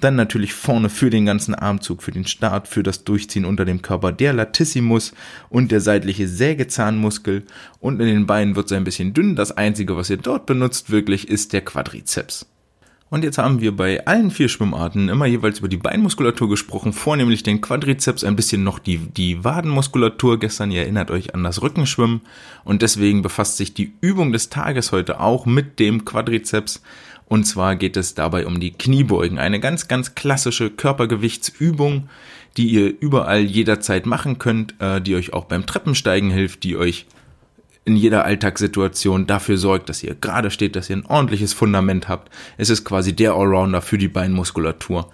Dann 0.00 0.16
natürlich 0.16 0.54
vorne 0.54 0.88
für 0.88 1.10
den 1.10 1.26
ganzen 1.26 1.54
Armzug, 1.54 2.02
für 2.02 2.12
den 2.12 2.26
Start, 2.26 2.66
für 2.66 2.82
das 2.82 3.04
Durchziehen 3.04 3.44
unter 3.44 3.66
dem 3.66 3.82
Körper 3.82 4.12
der 4.12 4.32
Latissimus 4.32 5.12
und 5.50 5.70
der 5.70 5.82
seitliche 5.82 6.28
Sägezahnmuskel. 6.28 7.44
Und 7.80 8.00
in 8.00 8.06
den 8.06 8.26
Beinen 8.26 8.56
wird 8.56 8.66
es 8.66 8.72
ein 8.72 8.84
bisschen 8.84 9.12
dünn. 9.12 9.36
Das 9.36 9.52
einzige, 9.52 9.96
was 9.96 10.08
ihr 10.08 10.16
dort 10.16 10.46
benutzt 10.46 10.90
wirklich, 10.90 11.28
ist 11.28 11.52
der 11.52 11.60
Quadrizeps. 11.62 12.46
Und 13.10 13.24
jetzt 13.24 13.38
haben 13.38 13.60
wir 13.62 13.74
bei 13.74 14.06
allen 14.06 14.30
vier 14.30 14.48
Schwimmarten 14.48 15.08
immer 15.08 15.24
jeweils 15.24 15.60
über 15.60 15.68
die 15.68 15.78
Beinmuskulatur 15.78 16.48
gesprochen, 16.48 16.92
vornehmlich 16.92 17.42
den 17.42 17.62
Quadrizeps, 17.62 18.22
ein 18.22 18.36
bisschen 18.36 18.64
noch 18.64 18.78
die, 18.78 18.98
die 18.98 19.44
Wadenmuskulatur. 19.44 20.38
Gestern, 20.38 20.70
ihr 20.70 20.82
erinnert 20.82 21.10
euch 21.10 21.34
an 21.34 21.42
das 21.42 21.62
Rückenschwimmen. 21.62 22.20
Und 22.64 22.82
deswegen 22.82 23.22
befasst 23.22 23.56
sich 23.56 23.72
die 23.72 23.94
Übung 24.02 24.32
des 24.32 24.50
Tages 24.50 24.92
heute 24.92 25.20
auch 25.20 25.46
mit 25.46 25.78
dem 25.78 26.04
Quadrizeps. 26.04 26.82
Und 27.24 27.44
zwar 27.44 27.76
geht 27.76 27.96
es 27.96 28.14
dabei 28.14 28.46
um 28.46 28.60
die 28.60 28.72
Kniebeugen. 28.72 29.38
Eine 29.38 29.60
ganz, 29.60 29.88
ganz 29.88 30.14
klassische 30.14 30.70
Körpergewichtsübung, 30.70 32.08
die 32.58 32.68
ihr 32.68 32.94
überall 33.00 33.40
jederzeit 33.40 34.04
machen 34.04 34.38
könnt, 34.38 34.74
äh, 34.80 35.00
die 35.00 35.14
euch 35.14 35.32
auch 35.32 35.46
beim 35.46 35.64
Treppensteigen 35.64 36.30
hilft, 36.30 36.62
die 36.62 36.76
euch 36.76 37.06
in 37.88 37.96
jeder 37.96 38.26
Alltagssituation 38.26 39.26
dafür 39.26 39.56
sorgt, 39.56 39.88
dass 39.88 40.02
ihr 40.02 40.14
gerade 40.14 40.50
steht, 40.50 40.76
dass 40.76 40.90
ihr 40.90 40.96
ein 40.96 41.06
ordentliches 41.06 41.54
Fundament 41.54 42.06
habt. 42.06 42.30
Es 42.58 42.68
ist 42.68 42.84
quasi 42.84 43.16
der 43.16 43.32
Allrounder 43.32 43.80
für 43.80 43.96
die 43.96 44.08
Beinmuskulatur. 44.08 45.10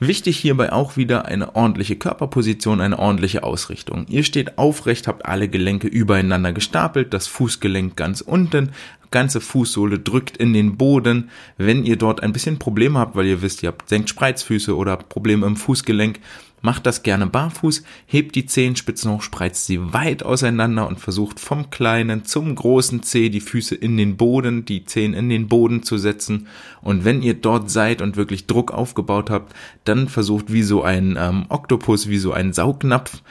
Wichtig 0.00 0.36
hierbei 0.38 0.70
auch 0.72 0.98
wieder 0.98 1.24
eine 1.24 1.56
ordentliche 1.56 1.96
Körperposition, 1.96 2.82
eine 2.82 2.98
ordentliche 2.98 3.42
Ausrichtung. 3.42 4.04
Ihr 4.10 4.22
steht 4.22 4.58
aufrecht, 4.58 5.08
habt 5.08 5.24
alle 5.24 5.48
Gelenke 5.48 5.88
übereinander 5.88 6.52
gestapelt, 6.52 7.14
das 7.14 7.26
Fußgelenk 7.26 7.96
ganz 7.96 8.20
unten, 8.20 8.70
ganze 9.10 9.40
Fußsohle 9.40 9.98
drückt 9.98 10.36
in 10.36 10.52
den 10.52 10.76
Boden. 10.76 11.30
Wenn 11.56 11.84
ihr 11.84 11.96
dort 11.96 12.22
ein 12.22 12.32
bisschen 12.32 12.58
Probleme 12.58 12.98
habt, 12.98 13.16
weil 13.16 13.26
ihr 13.26 13.40
wisst, 13.40 13.62
ihr 13.62 13.68
habt 13.68 13.88
senkt 13.88 14.10
Spreizfüße 14.10 14.76
oder 14.76 14.96
Probleme 14.96 15.46
im 15.46 15.56
Fußgelenk, 15.56 16.20
Macht 16.62 16.84
das 16.84 17.02
gerne 17.02 17.26
barfuß, 17.26 17.82
hebt 18.06 18.34
die 18.34 18.44
Zehenspitzen 18.44 19.10
hoch, 19.10 19.22
spreizt 19.22 19.66
sie 19.66 19.92
weit 19.94 20.22
auseinander 20.22 20.86
und 20.86 21.00
versucht 21.00 21.40
vom 21.40 21.70
kleinen 21.70 22.24
zum 22.24 22.54
großen 22.54 23.02
Zeh 23.02 23.30
die 23.30 23.40
Füße 23.40 23.74
in 23.74 23.96
den 23.96 24.16
Boden, 24.16 24.66
die 24.66 24.84
Zehen 24.84 25.14
in 25.14 25.30
den 25.30 25.48
Boden 25.48 25.82
zu 25.82 25.96
setzen. 25.96 26.48
Und 26.82 27.04
wenn 27.04 27.22
ihr 27.22 27.34
dort 27.34 27.70
seid 27.70 28.02
und 28.02 28.16
wirklich 28.16 28.46
Druck 28.46 28.72
aufgebaut 28.72 29.30
habt, 29.30 29.54
dann 29.84 30.08
versucht 30.08 30.52
wie 30.52 30.62
so 30.62 30.82
ein 30.82 31.16
ähm, 31.18 31.46
Oktopus, 31.48 32.08
wie 32.08 32.18
so 32.18 32.32
ein 32.32 32.52
Saugnapf, 32.52 33.22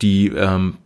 die 0.00 0.28
ähm, 0.28 0.76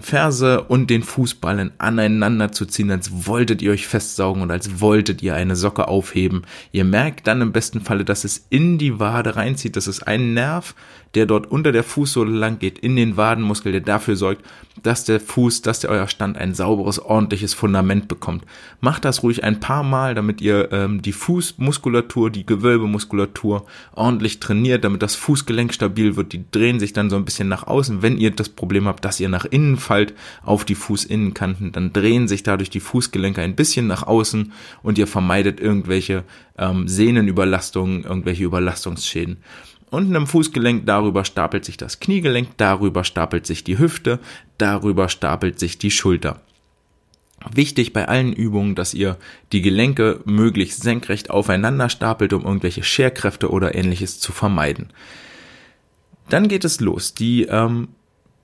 Ferse 0.00 0.62
und 0.62 0.88
den 0.88 1.02
Fußballen 1.02 1.72
aneinander 1.76 2.50
zu 2.50 2.64
ziehen, 2.64 2.90
als 2.90 3.26
wolltet 3.26 3.60
ihr 3.60 3.72
euch 3.72 3.86
festsaugen 3.86 4.42
und 4.42 4.50
als 4.50 4.80
wolltet 4.80 5.22
ihr 5.22 5.34
eine 5.34 5.54
Socke 5.54 5.88
aufheben. 5.88 6.42
Ihr 6.72 6.84
merkt 6.84 7.26
dann 7.26 7.42
im 7.42 7.52
besten 7.52 7.82
Falle, 7.82 8.04
dass 8.04 8.24
es 8.24 8.46
in 8.48 8.78
die 8.78 8.98
Wade 8.98 9.36
reinzieht. 9.36 9.76
Das 9.76 9.86
ist 9.86 10.06
ein 10.06 10.32
Nerv, 10.32 10.74
der 11.14 11.26
dort 11.26 11.50
unter 11.50 11.72
der 11.72 11.84
Fußsohle 11.84 12.32
lang 12.32 12.58
geht, 12.58 12.78
in 12.78 12.96
den 12.96 13.16
Wadenmuskel, 13.16 13.72
der 13.72 13.82
dafür 13.82 14.16
sorgt, 14.16 14.42
dass 14.82 15.04
der 15.04 15.20
Fuß, 15.20 15.60
dass 15.60 15.80
der 15.80 15.90
euer 15.90 16.08
Stand 16.08 16.38
ein 16.38 16.54
sauberes, 16.54 16.98
ordentliches 16.98 17.52
Fundament 17.52 18.08
bekommt. 18.08 18.44
Macht 18.80 19.04
das 19.04 19.22
ruhig 19.22 19.44
ein 19.44 19.60
paar 19.60 19.82
Mal, 19.82 20.14
damit 20.14 20.40
ihr 20.40 20.72
ähm, 20.72 21.02
die 21.02 21.12
Fußmuskulatur, 21.12 22.30
die 22.30 22.46
Gewölbemuskulatur 22.46 23.66
ordentlich 23.94 24.40
trainiert, 24.40 24.84
damit 24.84 25.02
das 25.02 25.14
Fußgelenk 25.16 25.74
stabil 25.74 26.16
wird. 26.16 26.32
Die 26.32 26.44
drehen 26.50 26.80
sich 26.80 26.94
dann 26.94 27.10
so 27.10 27.16
ein 27.16 27.26
bisschen 27.26 27.48
nach 27.48 27.66
außen. 27.66 28.00
Wenn 28.00 28.16
ihr 28.16 28.30
das 28.30 28.48
Problem 28.48 28.86
habt, 28.86 29.04
dass 29.04 29.20
ihr 29.20 29.28
nach 29.28 29.44
innen 29.44 29.76
fallt 29.82 30.14
auf 30.42 30.64
die 30.64 30.74
Fußinnenkanten, 30.74 31.72
dann 31.72 31.92
drehen 31.92 32.28
sich 32.28 32.42
dadurch 32.42 32.70
die 32.70 32.80
Fußgelenke 32.80 33.42
ein 33.42 33.56
bisschen 33.56 33.86
nach 33.86 34.04
außen 34.04 34.52
und 34.82 34.96
ihr 34.96 35.06
vermeidet 35.06 35.60
irgendwelche 35.60 36.24
ähm, 36.56 36.88
Sehnenüberlastungen, 36.88 38.04
irgendwelche 38.04 38.44
Überlastungsschäden. 38.44 39.38
Unten 39.90 40.14
im 40.14 40.26
Fußgelenk, 40.26 40.86
darüber 40.86 41.26
stapelt 41.26 41.66
sich 41.66 41.76
das 41.76 42.00
Kniegelenk, 42.00 42.56
darüber 42.56 43.04
stapelt 43.04 43.46
sich 43.46 43.62
die 43.62 43.78
Hüfte, 43.78 44.20
darüber 44.56 45.10
stapelt 45.10 45.58
sich 45.58 45.76
die 45.76 45.90
Schulter. 45.90 46.40
Wichtig 47.52 47.92
bei 47.92 48.08
allen 48.08 48.32
Übungen, 48.32 48.74
dass 48.74 48.94
ihr 48.94 49.18
die 49.52 49.62
Gelenke 49.62 50.20
möglichst 50.24 50.82
senkrecht 50.82 51.28
aufeinander 51.28 51.88
stapelt, 51.88 52.32
um 52.32 52.44
irgendwelche 52.44 52.82
Scherkräfte 52.82 53.50
oder 53.50 53.74
ähnliches 53.74 54.20
zu 54.20 54.32
vermeiden. 54.32 54.88
Dann 56.28 56.48
geht 56.48 56.64
es 56.64 56.80
los. 56.80 57.14
Die 57.14 57.42
ähm, 57.42 57.88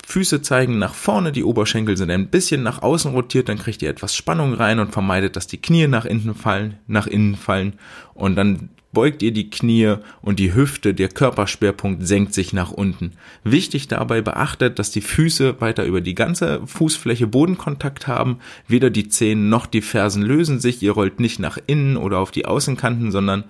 Füße 0.09 0.41
zeigen 0.41 0.79
nach 0.79 0.95
vorne, 0.95 1.33
die 1.33 1.45
Oberschenkel 1.45 1.99
sind 1.99 2.11
ein 2.11 2.29
bisschen 2.29 2.62
nach 2.62 2.81
außen 2.81 3.11
rotiert, 3.11 3.50
dann 3.50 3.59
kriegt 3.59 3.83
ihr 3.83 3.91
etwas 3.91 4.17
Spannung 4.17 4.55
rein 4.55 4.79
und 4.79 4.91
vermeidet, 4.91 5.37
dass 5.37 5.49
die 5.49 5.61
Knie 5.61 5.87
nach 5.87 6.07
innen 6.07 6.35
fallen, 6.35 6.79
nach 6.87 7.07
innen 7.07 7.37
fallen. 7.37 7.75
Und 8.15 8.35
dann 8.37 8.71
beugt 8.91 9.23
ihr 9.23 9.33
die 9.33 9.50
Knie 9.50 9.97
und 10.23 10.38
die 10.38 10.55
Hüfte, 10.55 10.95
der 10.95 11.11
Körperschwerpunkt 11.11 12.07
senkt 12.07 12.33
sich 12.33 12.55
nach 12.55 12.71
unten. 12.71 13.12
Wichtig 13.45 13.87
dabei 13.88 14.23
beachtet, 14.23 14.79
dass 14.79 14.91
die 14.91 15.03
Füße 15.03 15.61
weiter 15.61 15.85
über 15.85 16.00
die 16.00 16.15
ganze 16.15 16.67
Fußfläche 16.67 17.27
Bodenkontakt 17.27 18.07
haben, 18.07 18.38
weder 18.67 18.88
die 18.88 19.09
Zehen 19.09 19.50
noch 19.50 19.67
die 19.67 19.83
Fersen 19.83 20.23
lösen 20.23 20.59
sich, 20.59 20.83
ihr 20.83 20.93
rollt 20.93 21.21
nicht 21.21 21.38
nach 21.38 21.59
innen 21.67 21.99
oder 21.99 22.19
auf 22.19 22.31
die 22.31 22.47
Außenkanten, 22.47 23.12
sondern 23.12 23.45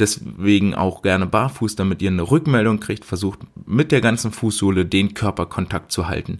deswegen 0.00 0.74
auch 0.74 1.02
gerne 1.02 1.26
barfuß, 1.26 1.76
damit 1.76 2.02
ihr 2.02 2.10
eine 2.10 2.30
Rückmeldung 2.30 2.80
kriegt, 2.80 3.04
versucht 3.04 3.40
mit 3.66 3.92
der 3.92 4.00
ganzen 4.00 4.32
Fußsohle 4.32 4.86
den 4.86 5.14
Körperkontakt 5.14 5.92
zu 5.92 6.08
halten. 6.08 6.38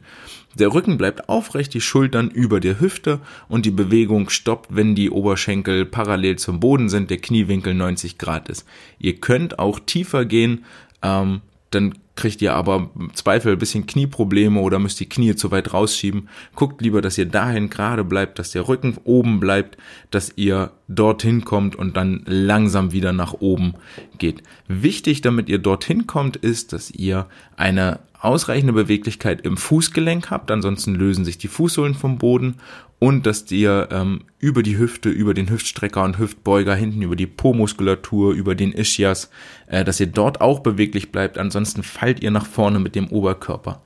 Der 0.59 0.75
Rücken 0.75 0.99
bleibt 0.99 1.29
aufrecht, 1.29 1.75
die 1.75 1.81
Schultern 1.81 2.29
über 2.31 2.59
der 2.59 2.81
Hüfte 2.81 3.21
und 3.49 3.67
die 3.67 3.71
Bewegung 3.71 4.31
stoppt, 4.31 4.75
wenn 4.75 4.95
die 4.95 5.11
Oberschenkel 5.11 5.87
parallel 5.87 6.37
zum 6.37 6.59
Boden 6.59 6.89
sind, 6.89 7.11
der 7.11 7.19
Kniewinkel 7.19 7.75
90 7.75 8.19
Grad 8.19 8.49
ist. 8.49 8.67
Ihr 8.99 9.17
könnt 9.17 9.59
auch 9.59 9.79
tiefer 9.79 10.25
gehen, 10.25 10.65
ähm, 11.03 11.43
dann 11.71 11.95
kriegt 12.21 12.43
ihr 12.43 12.55
aber 12.55 12.91
im 12.99 13.15
Zweifel 13.15 13.53
ein 13.53 13.59
bisschen 13.59 13.87
Knieprobleme 13.87 14.61
oder 14.61 14.79
müsst 14.79 15.01
die 15.01 15.09
Knie 15.09 15.35
zu 15.35 15.51
weit 15.51 15.73
rausschieben. 15.73 16.29
Guckt 16.55 16.83
lieber, 16.83 17.01
dass 17.01 17.17
ihr 17.17 17.25
dahin 17.25 17.71
gerade 17.71 18.05
bleibt, 18.05 18.39
dass 18.39 18.51
der 18.51 18.69
Rücken 18.69 18.99
oben 19.05 19.41
bleibt, 19.41 19.79
dass 20.11 20.33
ihr 20.37 20.73
dorthin 20.87 21.45
kommt 21.45 21.77
und 21.77 21.97
dann 21.97 22.23
langsam 22.27 22.93
wieder 22.93 23.15
nach 23.15 23.33
oben 23.33 23.75
geht. 24.19 24.43
Wichtig, 24.69 25.23
damit 25.23 25.49
ihr 25.49 25.59
dorthin 25.59 26.07
kommt, 26.07 26.37
ist, 26.37 26.75
dass 26.75 26.91
ihr 26.91 27.27
eine 27.57 28.01
ausreichende 28.21 28.75
Beweglichkeit 28.75 29.41
im 29.47 29.57
Fußgelenk 29.57 30.31
habt, 30.31 30.51
ansonsten 30.51 30.95
lösen 30.95 31.25
sich 31.25 31.39
die 31.39 31.49
Fußsohlen 31.49 31.95
vom 31.95 32.19
Boden 32.19 32.57
und 33.01 33.27
dass 33.27 33.51
ihr 33.51 33.89
ähm, 33.91 34.21
über 34.39 34.63
die 34.63 34.79
Hüfte, 34.79 35.09
über 35.09 35.35
den 35.35 35.51
Hüftstrecker 35.51 36.05
und 36.05 36.19
Hüftbeuger, 36.19 36.77
hinten 36.77 37.03
über 37.03 37.17
die 37.17 37.27
Po-Muskulatur, 37.27 38.33
über 38.33 38.55
den 38.55 38.73
Ischias, 38.73 39.31
äh, 39.67 39.85
dass 39.85 39.99
ihr 39.99 40.07
dort 40.07 40.41
auch 40.41 40.61
beweglich 40.61 41.11
bleibt, 41.11 41.37
ansonsten 41.39 41.83
fallt 41.83 42.23
ihr 42.23 42.31
nach 42.31 42.47
vorne 42.47 42.79
mit 42.79 42.95
dem 42.95 43.09
Oberkörper. 43.09 43.83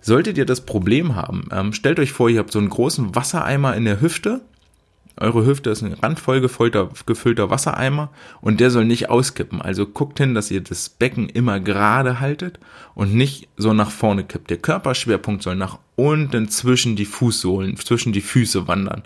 Solltet 0.00 0.38
ihr 0.38 0.46
das 0.46 0.60
Problem 0.60 1.16
haben, 1.16 1.48
ähm, 1.50 1.72
stellt 1.72 1.98
euch 1.98 2.12
vor, 2.12 2.30
ihr 2.30 2.38
habt 2.38 2.52
so 2.52 2.60
einen 2.60 2.68
großen 2.68 3.16
Wassereimer 3.16 3.74
in 3.74 3.84
der 3.84 4.00
Hüfte 4.00 4.42
eure 5.20 5.44
Hüfte 5.44 5.70
ist 5.70 5.82
ein 5.82 5.94
randvoll 5.94 6.40
gefüllter, 6.40 6.90
gefüllter 7.06 7.50
Wassereimer 7.50 8.10
und 8.40 8.60
der 8.60 8.70
soll 8.70 8.84
nicht 8.84 9.10
auskippen. 9.10 9.60
Also 9.60 9.86
guckt 9.86 10.18
hin, 10.18 10.34
dass 10.34 10.50
ihr 10.50 10.60
das 10.60 10.88
Becken 10.88 11.28
immer 11.28 11.58
gerade 11.60 12.20
haltet 12.20 12.60
und 12.94 13.14
nicht 13.14 13.48
so 13.56 13.72
nach 13.72 13.90
vorne 13.90 14.24
kippt. 14.24 14.50
Der 14.50 14.58
Körperschwerpunkt 14.58 15.42
soll 15.42 15.56
nach 15.56 15.78
unten 15.98 16.48
zwischen 16.48 16.96
die 16.96 17.04
Fußsohlen, 17.04 17.76
zwischen 17.76 18.12
die 18.12 18.20
Füße 18.20 18.68
wandern. 18.68 19.02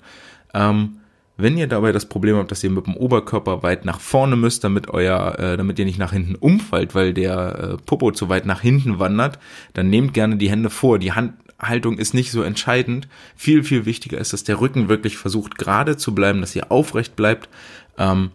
Ähm, 0.53 0.99
wenn 1.39 1.57
ihr 1.57 1.67
dabei 1.67 1.93
das 1.93 2.07
Problem 2.07 2.37
habt, 2.37 2.51
dass 2.51 2.63
ihr 2.63 2.71
mit 2.71 2.87
dem 2.87 2.97
Oberkörper 2.97 3.63
weit 3.63 3.85
nach 3.85 4.01
vorne 4.01 4.37
müsst, 4.37 4.65
damit 4.65 4.91
euer, 4.91 5.39
äh, 5.39 5.57
damit 5.57 5.79
ihr 5.79 5.87
nicht 5.87 5.99
nach 5.99 6.13
hinten 6.13 6.35
umfallt, 6.35 6.95
weil 6.95 7.15
der 7.15 7.59
äh, 7.59 7.83
Popo 7.85 8.13
zu 8.13 8.29
weit 8.29 8.45
nach 8.45 8.61
hinten 8.61 8.99
wandert, 8.99 9.39
dann 9.73 9.89
nehmt 9.89 10.13
gerne 10.13 10.37
die 10.37 10.51
Hände 10.51 10.69
vor. 10.69 10.99
Die 10.99 11.13
Hand, 11.13 11.33
Haltung 11.59 11.97
ist 11.97 12.13
nicht 12.13 12.31
so 12.31 12.43
entscheidend. 12.43 13.09
Viel, 13.35 13.65
viel 13.65 13.87
wichtiger 13.87 14.19
ist, 14.19 14.35
dass 14.35 14.45
der 14.45 14.61
Rücken 14.61 14.91
wirklich 14.91 15.17
versucht 15.17 15.57
gerade 15.57 15.97
zu 15.97 16.15
bleiben, 16.15 16.43
dass 16.43 16.55
ihr 16.55 16.71
aufrecht 16.71 17.17
bleibt. 17.17 17.49
Ähm, 17.97 18.31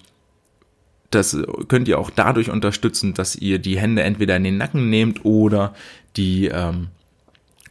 das 1.12 1.38
könnt 1.68 1.88
ihr 1.88 2.00
auch 2.00 2.10
dadurch 2.10 2.50
unterstützen, 2.50 3.14
dass 3.14 3.36
ihr 3.36 3.60
die 3.60 3.80
Hände 3.80 4.02
entweder 4.02 4.36
in 4.36 4.44
den 4.44 4.58
Nacken 4.58 4.90
nehmt 4.90 5.24
oder 5.24 5.74
die 6.18 6.48
ähm, 6.48 6.88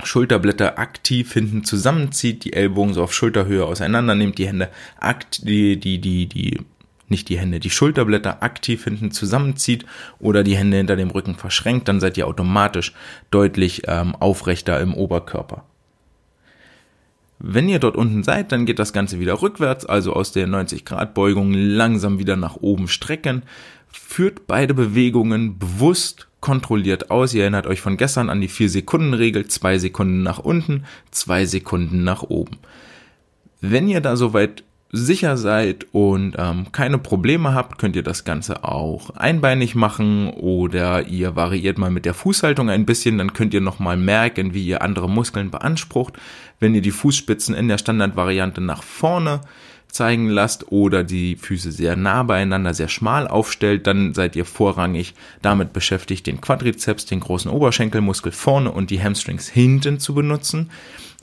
Schulterblätter 0.03 0.79
aktiv 0.79 1.33
hinten 1.33 1.65
zusammenzieht, 1.65 2.45
die 2.45 2.53
Ellbogen 2.53 2.95
so 2.95 3.03
auf 3.03 3.15
Schulterhöhe 3.15 3.65
auseinander 3.65 4.15
nehmt, 4.15 4.39
die 4.39 4.47
Hände 4.47 4.71
akt, 5.01 5.47
die, 5.47 5.79
die, 5.79 5.99
die, 6.01 6.27
die 6.27 6.61
nicht 7.09 7.29
die 7.29 7.39
Hände, 7.39 7.61
die 7.61 7.71
Schulterblätter 7.71 8.43
aktiv 8.43 8.85
hinten 8.85 9.11
zusammenzieht 9.11 9.87
oder 10.19 10.43
die 10.43 10.57
Hände 10.57 10.77
hinter 10.77 10.97
dem 10.97 11.11
Rücken 11.11 11.37
verschränkt, 11.37 11.89
dann 11.89 12.01
seid 12.01 12.17
ihr 12.17 12.27
automatisch 12.27 12.93
deutlich 13.31 13.83
ähm, 13.87 14.15
aufrechter 14.17 14.81
im 14.81 14.95
Oberkörper. 14.95 15.65
Wenn 17.39 17.69
ihr 17.69 17.79
dort 17.79 17.97
unten 17.97 18.23
seid, 18.23 18.51
dann 18.51 18.65
geht 18.65 18.79
das 18.79 18.95
Ganze 18.95 19.21
wieder 19.21 19.43
rückwärts, 19.43 19.85
also 19.85 20.15
aus 20.15 20.33
der 20.33 20.47
90 20.47 20.87
Grad 20.87 21.13
Beugung 21.13 21.53
langsam 21.53 22.19
wieder 22.19 22.35
nach 22.35 22.57
oben 22.57 22.89
strecken. 22.89 23.43
Führt 23.91 24.47
beide 24.47 24.75
Bewegungen 24.75 25.59
bewusst 25.59 26.29
kontrolliert 26.41 27.11
aus. 27.11 27.35
Ihr 27.35 27.43
erinnert 27.43 27.67
euch 27.67 27.81
von 27.81 27.97
gestern 27.97 28.31
an 28.31 28.41
die 28.41 28.49
4-Sekunden-Regel. 28.49 29.47
Zwei 29.49 29.79
Sekunden 29.79 30.23
nach 30.23 30.39
unten, 30.39 30.85
zwei 31.11 31.45
Sekunden 31.45 32.05
nach 32.05 32.23
oben. 32.23 32.59
Wenn 33.61 33.89
ihr 33.89 34.01
da 34.01 34.17
soweit 34.17 34.63
sicher 34.93 35.37
seid 35.37 35.87
und 35.93 36.37
ähm, 36.39 36.71
keine 36.73 36.99
Probleme 36.99 37.55
habt, 37.55 37.79
könnt 37.79 37.97
ihr 37.97 38.03
das 38.03 38.25
Ganze 38.25 38.65
auch 38.65 39.11
einbeinig 39.11 39.75
machen 39.75 40.31
oder 40.31 41.07
ihr 41.09 41.37
variiert 41.37 41.79
mal 41.79 41.91
mit 41.91 42.05
der 42.05 42.15
Fußhaltung 42.15 42.71
ein 42.71 42.87
bisschen, 42.87 43.19
dann 43.19 43.33
könnt 43.33 43.53
ihr 43.53 43.61
nochmal 43.61 43.97
merken, 43.97 44.55
wie 44.55 44.65
ihr 44.65 44.83
andere 44.83 45.09
Muskeln 45.09 45.51
beansprucht. 45.51 46.15
Wenn 46.61 46.75
ihr 46.75 46.83
die 46.83 46.93
Fußspitzen 46.93 47.55
in 47.55 47.69
der 47.69 47.79
Standardvariante 47.79 48.61
nach 48.61 48.83
vorne 48.83 49.41
zeigen 49.89 50.29
lasst 50.29 50.71
oder 50.71 51.05
die 51.05 51.37
Füße 51.37 51.73
sehr 51.73 51.97
nah 51.97 52.23
beieinander, 52.23 52.75
sehr 52.75 52.89
schmal 52.89 53.27
aufstellt, 53.27 53.87
dann 53.87 54.15
seid 54.15 54.37
ihr 54.37 54.45
vorrangig 54.45 55.15
damit 55.43 55.73
beschäftigt, 55.73 56.27
den 56.27 56.41
Quadrizeps, 56.41 57.07
den 57.07 57.21
großen 57.21 57.51
Oberschenkelmuskel 57.51 58.33
vorne 58.33 58.71
und 58.71 58.91
die 58.91 59.03
Hamstrings 59.03 59.49
hinten 59.49 59.99
zu 59.99 60.15
benutzen. 60.15 60.71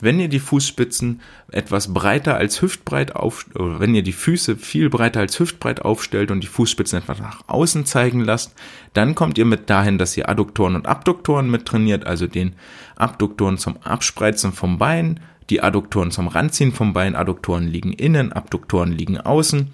Wenn 0.01 0.19
ihr 0.19 0.27
die 0.27 0.39
Fußspitzen 0.39 1.21
etwas 1.51 1.93
breiter 1.93 2.35
als 2.35 2.61
hüftbreit 2.61 3.15
auf, 3.15 3.45
oder 3.55 3.79
wenn 3.79 3.95
ihr 3.95 4.03
die 4.03 4.11
Füße 4.11 4.57
viel 4.57 4.89
breiter 4.89 5.21
als 5.21 5.39
hüftbreit 5.39 5.81
aufstellt 5.81 6.29
und 6.29 6.41
die 6.41 6.47
Fußspitzen 6.47 6.99
etwas 6.99 7.19
nach 7.19 7.47
außen 7.47 7.85
zeigen 7.85 8.19
lasst, 8.19 8.53
dann 8.93 9.15
kommt 9.15 9.37
ihr 9.37 9.45
mit 9.45 9.69
dahin, 9.69 9.97
dass 9.97 10.17
ihr 10.17 10.27
Adduktoren 10.27 10.75
und 10.75 10.87
Abduktoren 10.87 11.49
mit 11.49 11.65
trainiert, 11.65 12.05
also 12.05 12.27
den 12.27 12.55
Abduktoren 12.97 13.57
zum 13.57 13.77
Abspreizen 13.83 14.51
vom 14.51 14.77
Bein, 14.77 15.21
die 15.49 15.61
Adduktoren 15.61 16.11
zum 16.11 16.27
Ranziehen 16.27 16.71
vom 16.71 16.93
Bein, 16.93 17.15
Adduktoren 17.15 17.67
liegen 17.67 17.93
innen, 17.93 18.31
Abduktoren 18.31 18.91
liegen 18.91 19.17
außen. 19.17 19.73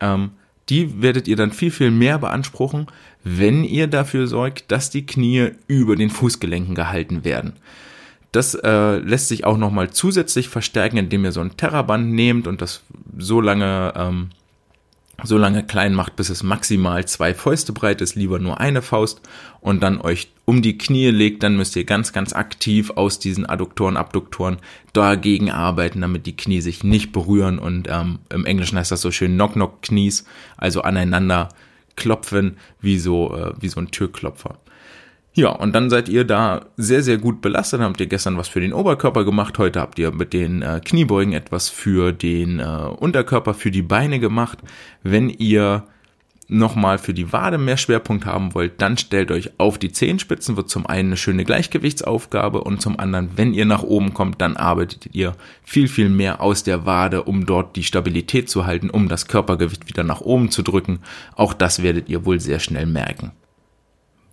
Ähm, 0.00 0.30
die 0.68 1.02
werdet 1.02 1.26
ihr 1.28 1.36
dann 1.36 1.52
viel, 1.52 1.70
viel 1.70 1.90
mehr 1.90 2.18
beanspruchen, 2.18 2.86
wenn 3.24 3.64
ihr 3.64 3.86
dafür 3.86 4.26
sorgt, 4.26 4.70
dass 4.70 4.88
die 4.88 5.04
Knie 5.04 5.50
über 5.66 5.96
den 5.96 6.10
Fußgelenken 6.10 6.74
gehalten 6.74 7.24
werden. 7.24 7.54
Das 8.32 8.54
äh, 8.54 8.98
lässt 8.98 9.28
sich 9.28 9.44
auch 9.44 9.56
nochmal 9.56 9.90
zusätzlich 9.90 10.48
verstärken, 10.48 10.96
indem 10.96 11.24
ihr 11.24 11.32
so 11.32 11.40
ein 11.40 11.56
Terraband 11.56 12.12
nehmt 12.12 12.46
und 12.46 12.62
das 12.62 12.82
so 13.18 13.40
lange 13.40 13.92
ähm, 13.96 14.30
so 15.24 15.38
lange 15.38 15.64
klein 15.64 15.94
macht, 15.94 16.16
bis 16.16 16.30
es 16.30 16.42
maximal 16.42 17.04
zwei 17.06 17.34
Fäuste 17.34 17.72
breit 17.72 18.00
ist, 18.00 18.14
lieber 18.14 18.38
nur 18.38 18.60
eine 18.60 18.82
Faust 18.82 19.20
und 19.60 19.82
dann 19.82 20.00
euch 20.00 20.32
um 20.44 20.62
die 20.62 20.78
Knie 20.78 21.10
legt, 21.10 21.42
dann 21.42 21.56
müsst 21.56 21.76
ihr 21.76 21.84
ganz, 21.84 22.12
ganz 22.12 22.32
aktiv 22.32 22.90
aus 22.90 23.18
diesen 23.18 23.46
Adduktoren, 23.46 23.96
Abduktoren 23.96 24.58
dagegen 24.92 25.50
arbeiten, 25.50 26.00
damit 26.00 26.26
die 26.26 26.36
Knie 26.36 26.60
sich 26.60 26.82
nicht 26.84 27.12
berühren 27.12 27.58
und 27.58 27.88
ähm, 27.88 28.18
im 28.30 28.46
Englischen 28.46 28.78
heißt 28.78 28.90
das 28.90 29.00
so 29.00 29.10
schön 29.10 29.34
Knock-Knock-Knies, 29.34 30.24
also 30.56 30.82
aneinander 30.82 31.48
klopfen 31.96 32.56
wie 32.80 32.98
so, 32.98 33.36
äh, 33.36 33.52
wie 33.60 33.68
so 33.68 33.80
ein 33.80 33.90
Türklopfer. 33.90 34.58
Ja, 35.32 35.50
und 35.50 35.74
dann 35.74 35.90
seid 35.90 36.08
ihr 36.08 36.24
da 36.24 36.66
sehr, 36.76 37.02
sehr 37.02 37.18
gut 37.18 37.40
belastet. 37.40 37.80
Habt 37.80 38.00
ihr 38.00 38.06
gestern 38.06 38.36
was 38.36 38.48
für 38.48 38.60
den 38.60 38.72
Oberkörper 38.72 39.24
gemacht. 39.24 39.58
Heute 39.58 39.80
habt 39.80 39.98
ihr 39.98 40.10
mit 40.10 40.32
den 40.32 40.62
äh, 40.62 40.80
Kniebeugen 40.84 41.32
etwas 41.32 41.68
für 41.68 42.12
den 42.12 42.58
äh, 42.58 42.64
Unterkörper, 42.64 43.54
für 43.54 43.70
die 43.70 43.82
Beine 43.82 44.18
gemacht. 44.18 44.58
Wenn 45.04 45.28
ihr 45.28 45.84
nochmal 46.50 46.98
für 46.98 47.14
die 47.14 47.32
Wade 47.32 47.58
mehr 47.58 47.76
Schwerpunkt 47.76 48.26
haben 48.26 48.54
wollt, 48.54 48.82
dann 48.82 48.98
stellt 48.98 49.30
euch 49.30 49.52
auf 49.58 49.78
die 49.78 49.92
Zehenspitzen, 49.92 50.56
wird 50.56 50.68
zum 50.68 50.84
einen 50.84 51.10
eine 51.10 51.16
schöne 51.16 51.44
Gleichgewichtsaufgabe 51.44 52.62
und 52.62 52.82
zum 52.82 52.98
anderen, 52.98 53.30
wenn 53.36 53.54
ihr 53.54 53.66
nach 53.66 53.84
oben 53.84 54.14
kommt, 54.14 54.40
dann 54.40 54.56
arbeitet 54.56 55.10
ihr 55.12 55.36
viel, 55.62 55.86
viel 55.86 56.08
mehr 56.08 56.40
aus 56.40 56.64
der 56.64 56.86
Wade, 56.86 57.22
um 57.22 57.46
dort 57.46 57.76
die 57.76 57.84
Stabilität 57.84 58.50
zu 58.50 58.66
halten, 58.66 58.90
um 58.90 59.08
das 59.08 59.28
Körpergewicht 59.28 59.86
wieder 59.86 60.02
nach 60.02 60.20
oben 60.20 60.50
zu 60.50 60.62
drücken. 60.62 60.98
Auch 61.36 61.54
das 61.54 61.84
werdet 61.84 62.08
ihr 62.08 62.24
wohl 62.26 62.40
sehr 62.40 62.58
schnell 62.58 62.86
merken. 62.86 63.30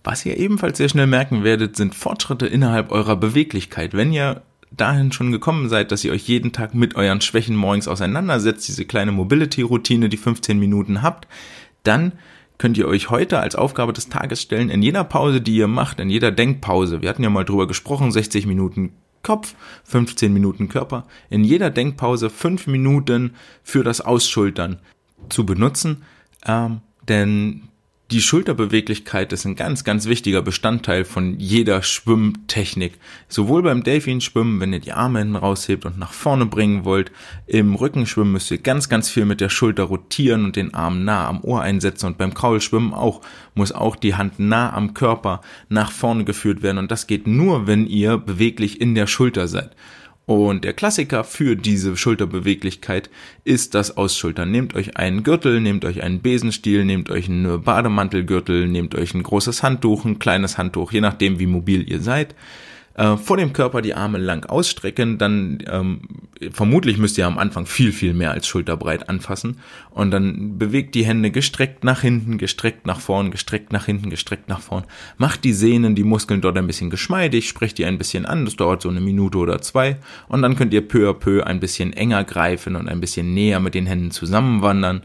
Was 0.08 0.24
ihr 0.24 0.38
ebenfalls 0.38 0.78
sehr 0.78 0.88
schnell 0.88 1.06
merken 1.06 1.44
werdet, 1.44 1.76
sind 1.76 1.94
Fortschritte 1.94 2.46
innerhalb 2.46 2.92
eurer 2.92 3.14
Beweglichkeit. 3.14 3.92
Wenn 3.92 4.10
ihr 4.10 4.40
dahin 4.70 5.12
schon 5.12 5.32
gekommen 5.32 5.68
seid, 5.68 5.92
dass 5.92 6.02
ihr 6.02 6.12
euch 6.12 6.26
jeden 6.26 6.50
Tag 6.50 6.74
mit 6.74 6.96
euren 6.96 7.20
Schwächen 7.20 7.54
morgens 7.54 7.88
auseinandersetzt, 7.88 8.66
diese 8.68 8.86
kleine 8.86 9.12
Mobility-Routine, 9.12 10.08
die 10.08 10.16
15 10.16 10.58
Minuten 10.58 11.02
habt, 11.02 11.28
dann 11.82 12.12
könnt 12.56 12.78
ihr 12.78 12.88
euch 12.88 13.10
heute 13.10 13.40
als 13.40 13.54
Aufgabe 13.54 13.92
des 13.92 14.08
Tages 14.08 14.40
stellen, 14.40 14.70
in 14.70 14.80
jeder 14.80 15.04
Pause, 15.04 15.42
die 15.42 15.56
ihr 15.56 15.68
macht, 15.68 16.00
in 16.00 16.08
jeder 16.08 16.30
Denkpause, 16.30 17.02
wir 17.02 17.10
hatten 17.10 17.22
ja 17.22 17.28
mal 17.28 17.44
drüber 17.44 17.66
gesprochen, 17.66 18.10
60 18.10 18.46
Minuten 18.46 18.94
Kopf, 19.22 19.56
15 19.84 20.32
Minuten 20.32 20.70
Körper, 20.70 21.06
in 21.28 21.44
jeder 21.44 21.68
Denkpause 21.68 22.30
5 22.30 22.66
Minuten 22.66 23.34
für 23.62 23.84
das 23.84 24.00
Ausschultern 24.00 24.80
zu 25.28 25.44
benutzen, 25.44 26.02
ähm, 26.46 26.80
denn 27.06 27.68
die 28.10 28.22
Schulterbeweglichkeit 28.22 29.34
ist 29.34 29.44
ein 29.44 29.54
ganz, 29.54 29.84
ganz 29.84 30.06
wichtiger 30.06 30.40
Bestandteil 30.40 31.04
von 31.04 31.38
jeder 31.38 31.82
Schwimmtechnik. 31.82 32.94
Sowohl 33.28 33.62
beim 33.62 33.82
Delfinschwimmen, 33.82 34.60
wenn 34.60 34.72
ihr 34.72 34.80
die 34.80 34.92
Arme 34.92 35.18
hinten 35.18 35.36
raushebt 35.36 35.84
und 35.84 35.98
nach 35.98 36.14
vorne 36.14 36.46
bringen 36.46 36.86
wollt. 36.86 37.12
Im 37.46 37.74
Rückenschwimmen 37.74 38.32
müsst 38.32 38.50
ihr 38.50 38.58
ganz, 38.58 38.88
ganz 38.88 39.10
viel 39.10 39.26
mit 39.26 39.42
der 39.42 39.50
Schulter 39.50 39.82
rotieren 39.82 40.46
und 40.46 40.56
den 40.56 40.72
Arm 40.72 41.04
nah 41.04 41.28
am 41.28 41.44
Ohr 41.44 41.60
einsetzen. 41.60 42.06
Und 42.06 42.16
beim 42.16 42.32
Kraulschwimmen 42.32 42.94
auch, 42.94 43.20
muss 43.54 43.72
auch 43.72 43.94
die 43.94 44.14
Hand 44.14 44.38
nah 44.38 44.72
am 44.72 44.94
Körper 44.94 45.42
nach 45.68 45.92
vorne 45.92 46.24
geführt 46.24 46.62
werden. 46.62 46.78
Und 46.78 46.90
das 46.90 47.08
geht 47.08 47.26
nur, 47.26 47.66
wenn 47.66 47.86
ihr 47.86 48.16
beweglich 48.16 48.80
in 48.80 48.94
der 48.94 49.06
Schulter 49.06 49.48
seid. 49.48 49.76
Und 50.28 50.62
der 50.62 50.74
Klassiker 50.74 51.24
für 51.24 51.56
diese 51.56 51.96
Schulterbeweglichkeit 51.96 53.08
ist 53.44 53.74
das 53.74 53.96
Ausschultern. 53.96 54.50
Nehmt 54.50 54.74
euch 54.74 54.98
einen 54.98 55.22
Gürtel, 55.22 55.58
nehmt 55.58 55.86
euch 55.86 56.02
einen 56.02 56.20
Besenstiel, 56.20 56.84
nehmt 56.84 57.08
euch 57.08 57.30
einen 57.30 57.62
Bademantelgürtel, 57.62 58.68
nehmt 58.68 58.94
euch 58.94 59.14
ein 59.14 59.22
großes 59.22 59.62
Handtuch, 59.62 60.04
ein 60.04 60.18
kleines 60.18 60.58
Handtuch, 60.58 60.92
je 60.92 61.00
nachdem 61.00 61.38
wie 61.38 61.46
mobil 61.46 61.90
ihr 61.90 62.02
seid 62.02 62.34
äh, 62.98 63.16
vor 63.16 63.36
dem 63.36 63.52
Körper 63.52 63.80
die 63.80 63.94
Arme 63.94 64.18
lang 64.18 64.44
ausstrecken, 64.46 65.18
dann 65.18 65.62
ähm, 65.70 66.00
vermutlich 66.50 66.98
müsst 66.98 67.16
ihr 67.16 67.28
am 67.28 67.38
Anfang 67.38 67.64
viel, 67.64 67.92
viel 67.92 68.12
mehr 68.12 68.32
als 68.32 68.48
schulterbreit 68.48 69.08
anfassen 69.08 69.60
und 69.90 70.10
dann 70.10 70.58
bewegt 70.58 70.96
die 70.96 71.06
Hände 71.06 71.30
gestreckt 71.30 71.84
nach 71.84 72.00
hinten, 72.00 72.38
gestreckt 72.38 72.86
nach 72.86 72.98
vorn, 72.98 73.30
gestreckt 73.30 73.72
nach 73.72 73.86
hinten, 73.86 74.10
gestreckt 74.10 74.48
nach 74.48 74.60
vorn. 74.60 74.82
Macht 75.16 75.44
die 75.44 75.52
Sehnen, 75.52 75.94
die 75.94 76.02
Muskeln 76.02 76.40
dort 76.40 76.58
ein 76.58 76.66
bisschen 76.66 76.90
geschmeidig, 76.90 77.48
sprecht 77.48 77.78
die 77.78 77.86
ein 77.86 77.98
bisschen 77.98 78.26
an, 78.26 78.44
das 78.44 78.56
dauert 78.56 78.82
so 78.82 78.88
eine 78.88 79.00
Minute 79.00 79.38
oder 79.38 79.60
zwei 79.62 79.98
und 80.26 80.42
dann 80.42 80.56
könnt 80.56 80.74
ihr 80.74 80.86
peu 80.86 81.08
à 81.08 81.14
peu 81.14 81.44
ein 81.44 81.60
bisschen 81.60 81.92
enger 81.92 82.24
greifen 82.24 82.74
und 82.74 82.88
ein 82.88 83.00
bisschen 83.00 83.32
näher 83.32 83.60
mit 83.60 83.74
den 83.74 83.86
Händen 83.86 84.10
zusammenwandern. 84.10 85.02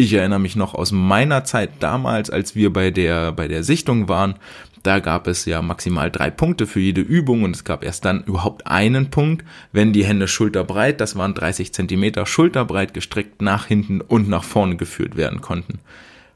Ich 0.00 0.14
erinnere 0.14 0.40
mich 0.40 0.56
noch 0.56 0.74
aus 0.74 0.92
meiner 0.92 1.44
Zeit 1.44 1.72
damals, 1.80 2.30
als 2.30 2.54
wir 2.54 2.72
bei 2.72 2.90
der, 2.90 3.32
bei 3.32 3.48
der 3.48 3.62
Sichtung 3.62 4.08
waren. 4.08 4.36
Da 4.82 4.98
gab 4.98 5.26
es 5.26 5.44
ja 5.44 5.60
maximal 5.62 6.10
drei 6.10 6.30
Punkte 6.30 6.66
für 6.66 6.80
jede 6.80 7.00
Übung 7.00 7.42
und 7.42 7.54
es 7.54 7.64
gab 7.64 7.84
erst 7.84 8.04
dann 8.04 8.24
überhaupt 8.24 8.66
einen 8.66 9.10
Punkt, 9.10 9.44
wenn 9.72 9.92
die 9.92 10.04
Hände 10.04 10.26
schulterbreit, 10.26 11.00
das 11.00 11.16
waren 11.16 11.34
30 11.34 11.72
Zentimeter, 11.72 12.24
schulterbreit 12.26 12.94
gestreckt 12.94 13.42
nach 13.42 13.66
hinten 13.66 14.00
und 14.00 14.28
nach 14.28 14.44
vorne 14.44 14.76
geführt 14.76 15.16
werden 15.16 15.40
konnten. 15.40 15.80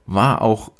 War 0.06 0.42
auch 0.42 0.72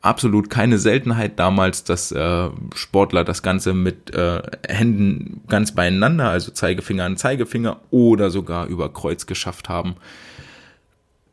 absolut 0.00 0.48
keine 0.50 0.78
Seltenheit 0.78 1.38
damals, 1.38 1.84
dass 1.84 2.12
äh, 2.12 2.48
Sportler 2.74 3.24
das 3.24 3.42
Ganze 3.42 3.74
mit 3.74 4.14
äh, 4.14 4.42
Händen 4.66 5.42
ganz 5.48 5.72
beieinander, 5.72 6.30
also 6.30 6.50
Zeigefinger 6.50 7.04
an 7.04 7.16
Zeigefinger 7.16 7.80
oder 7.90 8.30
sogar 8.30 8.66
über 8.66 8.92
Kreuz 8.92 9.26
geschafft 9.26 9.68
haben 9.68 9.96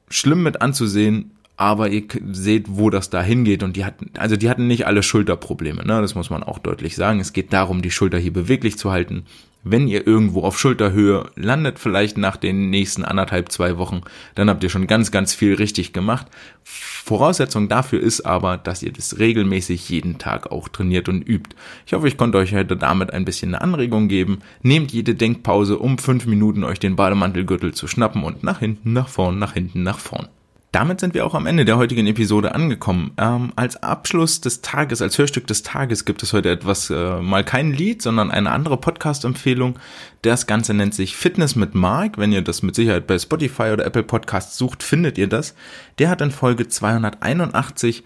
schlimm 0.10 0.44
mit 0.44 0.62
anzusehen, 0.62 1.32
aber 1.60 1.90
ihr 1.90 2.04
seht, 2.32 2.68
wo 2.70 2.90
das 2.90 3.10
da 3.10 3.22
hingeht 3.22 3.64
und 3.64 3.76
die 3.76 3.84
hatten, 3.84 4.12
also 4.18 4.38
die 4.38 4.50
hatten 4.50 4.68
nicht 4.68 4.88
alle 4.88 5.04
Schulterprobleme, 5.04 5.84
ne? 5.84 6.00
das 6.00 6.16
muss 6.16 6.30
man 6.30 6.42
auch 6.42 6.58
deutlich 6.58 6.96
sagen. 6.96 7.20
Es 7.20 7.34
geht 7.34 7.52
darum, 7.52 7.82
die 7.82 7.92
Schulter 7.92 8.18
hier 8.18 8.32
beweglich 8.32 8.78
zu 8.78 8.92
halten. 8.92 9.26
Wenn 9.62 9.90
ihr 9.90 10.08
irgendwo 10.08 10.44
auf 10.44 10.58
Schulterhöhe 10.58 11.30
landet, 11.36 11.78
vielleicht 11.78 12.18
nach 12.18 12.38
den 12.38 12.70
nächsten 12.70 13.04
anderthalb, 13.04 13.52
zwei 13.52 13.78
Wochen, 13.78 14.04
dann 14.36 14.50
habt 14.50 14.64
ihr 14.64 14.70
schon 14.70 14.88
ganz, 14.88 15.12
ganz 15.12 15.34
viel 15.34 15.54
richtig 15.56 15.92
gemacht. 15.92 16.28
Voraussetzung 16.64 17.68
dafür 17.68 18.00
ist 18.00 18.22
aber, 18.22 18.56
dass 18.56 18.82
ihr 18.82 18.94
das 18.94 19.20
regelmäßig 19.20 19.90
jeden 19.90 20.18
Tag 20.18 20.54
auch 20.54 20.70
trainiert 20.70 21.10
und 21.10 21.28
übt. 21.28 21.58
Ich 21.86 21.92
hoffe, 21.92 22.08
ich 22.08 22.16
konnte 22.16 22.38
euch 22.38 22.56
heute 22.56 22.78
damit 22.78 23.12
ein 23.12 23.26
bisschen 23.26 23.54
eine 23.54 23.62
Anregung 23.62 24.08
geben. 24.08 24.40
Nehmt 24.62 24.94
jede 24.94 25.14
Denkpause, 25.14 25.78
um 25.78 25.98
fünf 25.98 26.26
Minuten 26.26 26.64
euch 26.64 26.80
den 26.80 26.96
Bademantelgürtel 26.96 27.74
zu 27.74 27.90
schnappen 27.90 28.24
und 28.24 28.44
nach 28.46 28.60
hinten, 28.60 28.94
nach 28.94 29.10
vorn, 29.10 29.40
nach 29.40 29.56
hinten, 29.56 29.84
nach 29.84 30.00
vorn 30.00 30.30
damit 30.72 31.00
sind 31.00 31.16
wir 31.16 31.26
auch 31.26 31.34
am 31.34 31.48
Ende 31.48 31.66
der 31.66 31.78
heutigen 31.78 32.06
Episode 32.06 32.54
angekommen. 32.54 33.12
Ähm, 33.18 33.52
als 33.56 33.82
Abschluss 33.82 34.40
des 34.40 34.62
Tages, 34.62 35.02
als 35.02 35.18
Hörstück 35.18 35.48
des 35.48 35.64
Tages 35.64 36.06
gibt 36.06 36.22
es 36.22 36.32
heute 36.32 36.52
etwas, 36.52 36.92
äh, 36.92 37.20
mal 37.22 37.44
kein 37.44 37.74
Lied, 37.74 38.04
sondern 38.04 38.30
eine 38.30 38.52
andere 38.52 38.78
Podcast-Empfehlung. 38.78 39.80
Das 40.22 40.46
Ganze 40.46 40.76
nennt 40.76 40.94
sich 40.94 41.16
Fitness 41.16 41.56
mit 41.56 41.74
Mark. 41.74 42.20
Wenn 42.20 42.32
ihr 42.32 42.44
das 42.44 42.62
mit 42.62 42.76
Sicherheit 42.76 43.08
bei 43.08 43.18
Spotify 43.18 43.72
oder 43.72 43.86
Apple 43.86 44.04
Podcasts 44.04 44.58
sucht, 44.58 44.84
findet 44.84 45.18
ihr 45.18 45.28
das. 45.28 45.56
Der 45.98 46.10
hat 46.10 46.22
in 46.22 46.30
Folge 46.30 46.68
281 46.68 48.04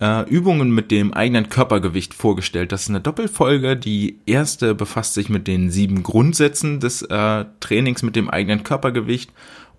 äh, 0.00 0.28
Übungen 0.28 0.70
mit 0.70 0.90
dem 0.90 1.14
eigenen 1.14 1.48
Körpergewicht 1.48 2.14
vorgestellt. 2.14 2.70
Das 2.70 2.82
ist 2.82 2.90
eine 2.90 3.00
Doppelfolge. 3.00 3.76
Die 3.76 4.18
erste 4.26 4.74
befasst 4.74 5.14
sich 5.14 5.28
mit 5.28 5.48
den 5.48 5.70
sieben 5.70 6.02
Grundsätzen 6.02 6.78
des 6.78 7.02
äh, 7.02 7.44
Trainings 7.60 8.02
mit 8.02 8.14
dem 8.14 8.30
eigenen 8.30 8.62
Körpergewicht 8.62 9.32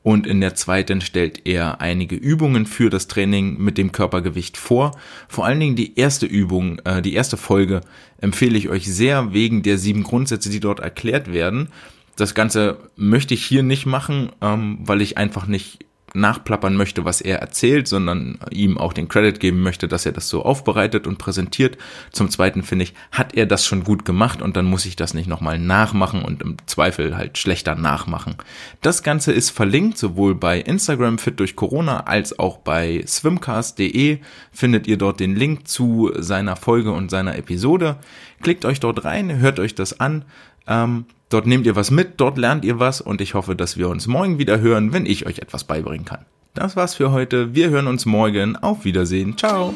und 0.06 0.28
in 0.28 0.40
der 0.40 0.54
zweiten 0.54 1.02
stellt 1.02 1.48
er 1.48 1.82
einige 1.82 2.16
Übungen 2.16 2.68
für 2.68 2.92
das 2.92 3.08
Training 3.08 3.58
mit 3.58 3.80
dem 3.80 3.92
Körpergewicht 3.92 4.56
vor. 4.56 4.92
Vor 5.28 5.48
allen 5.48 5.60
Dingen 5.60 5.76
die 5.76 5.98
erste 5.98 6.28
Übung, 6.28 6.78
äh, 6.86 7.02
die 7.02 7.16
erste 7.16 7.38
Folge 7.38 7.82
empfehle 8.22 8.56
ich 8.56 8.70
euch 8.70 8.86
sehr 8.86 9.34
wegen 9.34 9.64
der 9.64 9.80
sieben 9.80 10.04
Grundsätze, 10.04 10.52
die 10.52 10.60
dort 10.60 10.80
erklärt 10.80 11.34
werden. 11.34 11.70
Das 12.18 12.36
Ganze 12.36 12.78
möchte 12.96 13.34
ich 13.34 13.44
hier 13.44 13.64
nicht 13.64 13.88
machen, 13.88 14.30
ähm, 14.44 14.78
weil 14.82 15.02
ich 15.02 15.18
einfach 15.18 15.48
nicht 15.48 15.80
nachplappern 16.16 16.76
möchte, 16.76 17.06
was 17.06 17.22
er 17.22 17.40
erzählt, 17.40 17.88
sondern 17.88 18.40
ihm 18.52 18.78
auch 18.78 18.94
den 18.94 19.08
Credit 19.08 19.40
geben 19.40 19.62
möchte, 19.62 19.88
dass 19.88 20.06
er 20.06 20.12
das 20.12 20.30
so 20.30 20.44
aufbereitet 20.44 21.08
und 21.08 21.18
präsentiert. 21.18 21.78
Zum 22.12 22.30
Zweiten 22.30 22.64
finde 22.64 22.84
ich, 22.84 22.94
hat 23.12 23.36
er 23.36 23.46
das 23.46 23.66
schon 23.66 23.84
gut 23.84 24.06
gemacht 24.06 24.42
und 24.42 24.58
dann 24.58 24.66
muss 24.66 24.86
ich 24.86 24.96
das 24.96 25.14
nicht 25.14 25.28
nochmal 25.28 25.60
nachmachen 25.60 26.22
und 26.22 26.42
im 26.42 26.58
Zweifel 26.66 27.18
halt 27.18 27.38
schlechter 27.38 27.76
nachmachen. 27.76 28.36
Das 28.82 29.04
Ganze 29.04 29.32
ist 29.32 29.50
verlinkt 29.50 29.98
sowohl 29.98 30.36
bei 30.36 30.60
Instagram 30.60 31.18
Fit 31.18 31.40
durch 31.40 31.56
Corona 31.56 32.02
als 32.02 32.38
auch 32.40 32.58
bei 32.58 33.04
swimcast.de 33.06 34.20
findet 34.52 34.88
ihr 34.88 34.98
dort 34.98 35.20
den 35.20 35.36
Link 35.36 35.68
zu 35.68 36.12
seiner 36.16 36.56
Folge 36.56 36.92
und 36.92 37.12
seiner 37.12 37.38
Episode. 37.38 37.98
Klickt 38.42 38.66
euch 38.66 38.80
dort 38.80 39.06
rein, 39.06 39.40
hört 39.40 39.60
euch 39.60 39.76
das 39.76 40.00
an. 40.00 40.26
Ähm, 40.68 41.06
Dort 41.30 41.48
nehmt 41.48 41.66
ihr 41.66 41.76
was 41.76 41.92
mit, 41.92 42.14
dort 42.18 42.38
lernt 42.38 42.64
ihr 42.66 42.80
was 42.80 43.02
und 43.02 43.20
ich 43.22 43.34
hoffe, 43.34 43.56
dass 43.56 43.78
wir 43.78 43.90
uns 43.90 44.08
morgen 44.08 44.38
wieder 44.38 44.60
hören, 44.60 44.94
wenn 44.94 45.06
ich 45.06 45.26
euch 45.26 45.40
etwas 45.40 45.64
beibringen 45.64 46.06
kann. 46.06 46.26
Das 46.54 46.76
war's 46.76 46.96
für 46.96 47.12
heute. 47.12 47.54
Wir 47.54 47.70
hören 47.70 47.88
uns 47.88 48.06
morgen. 48.06 48.56
Auf 48.56 48.86
Wiedersehen. 48.86 49.38
Ciao. 49.38 49.74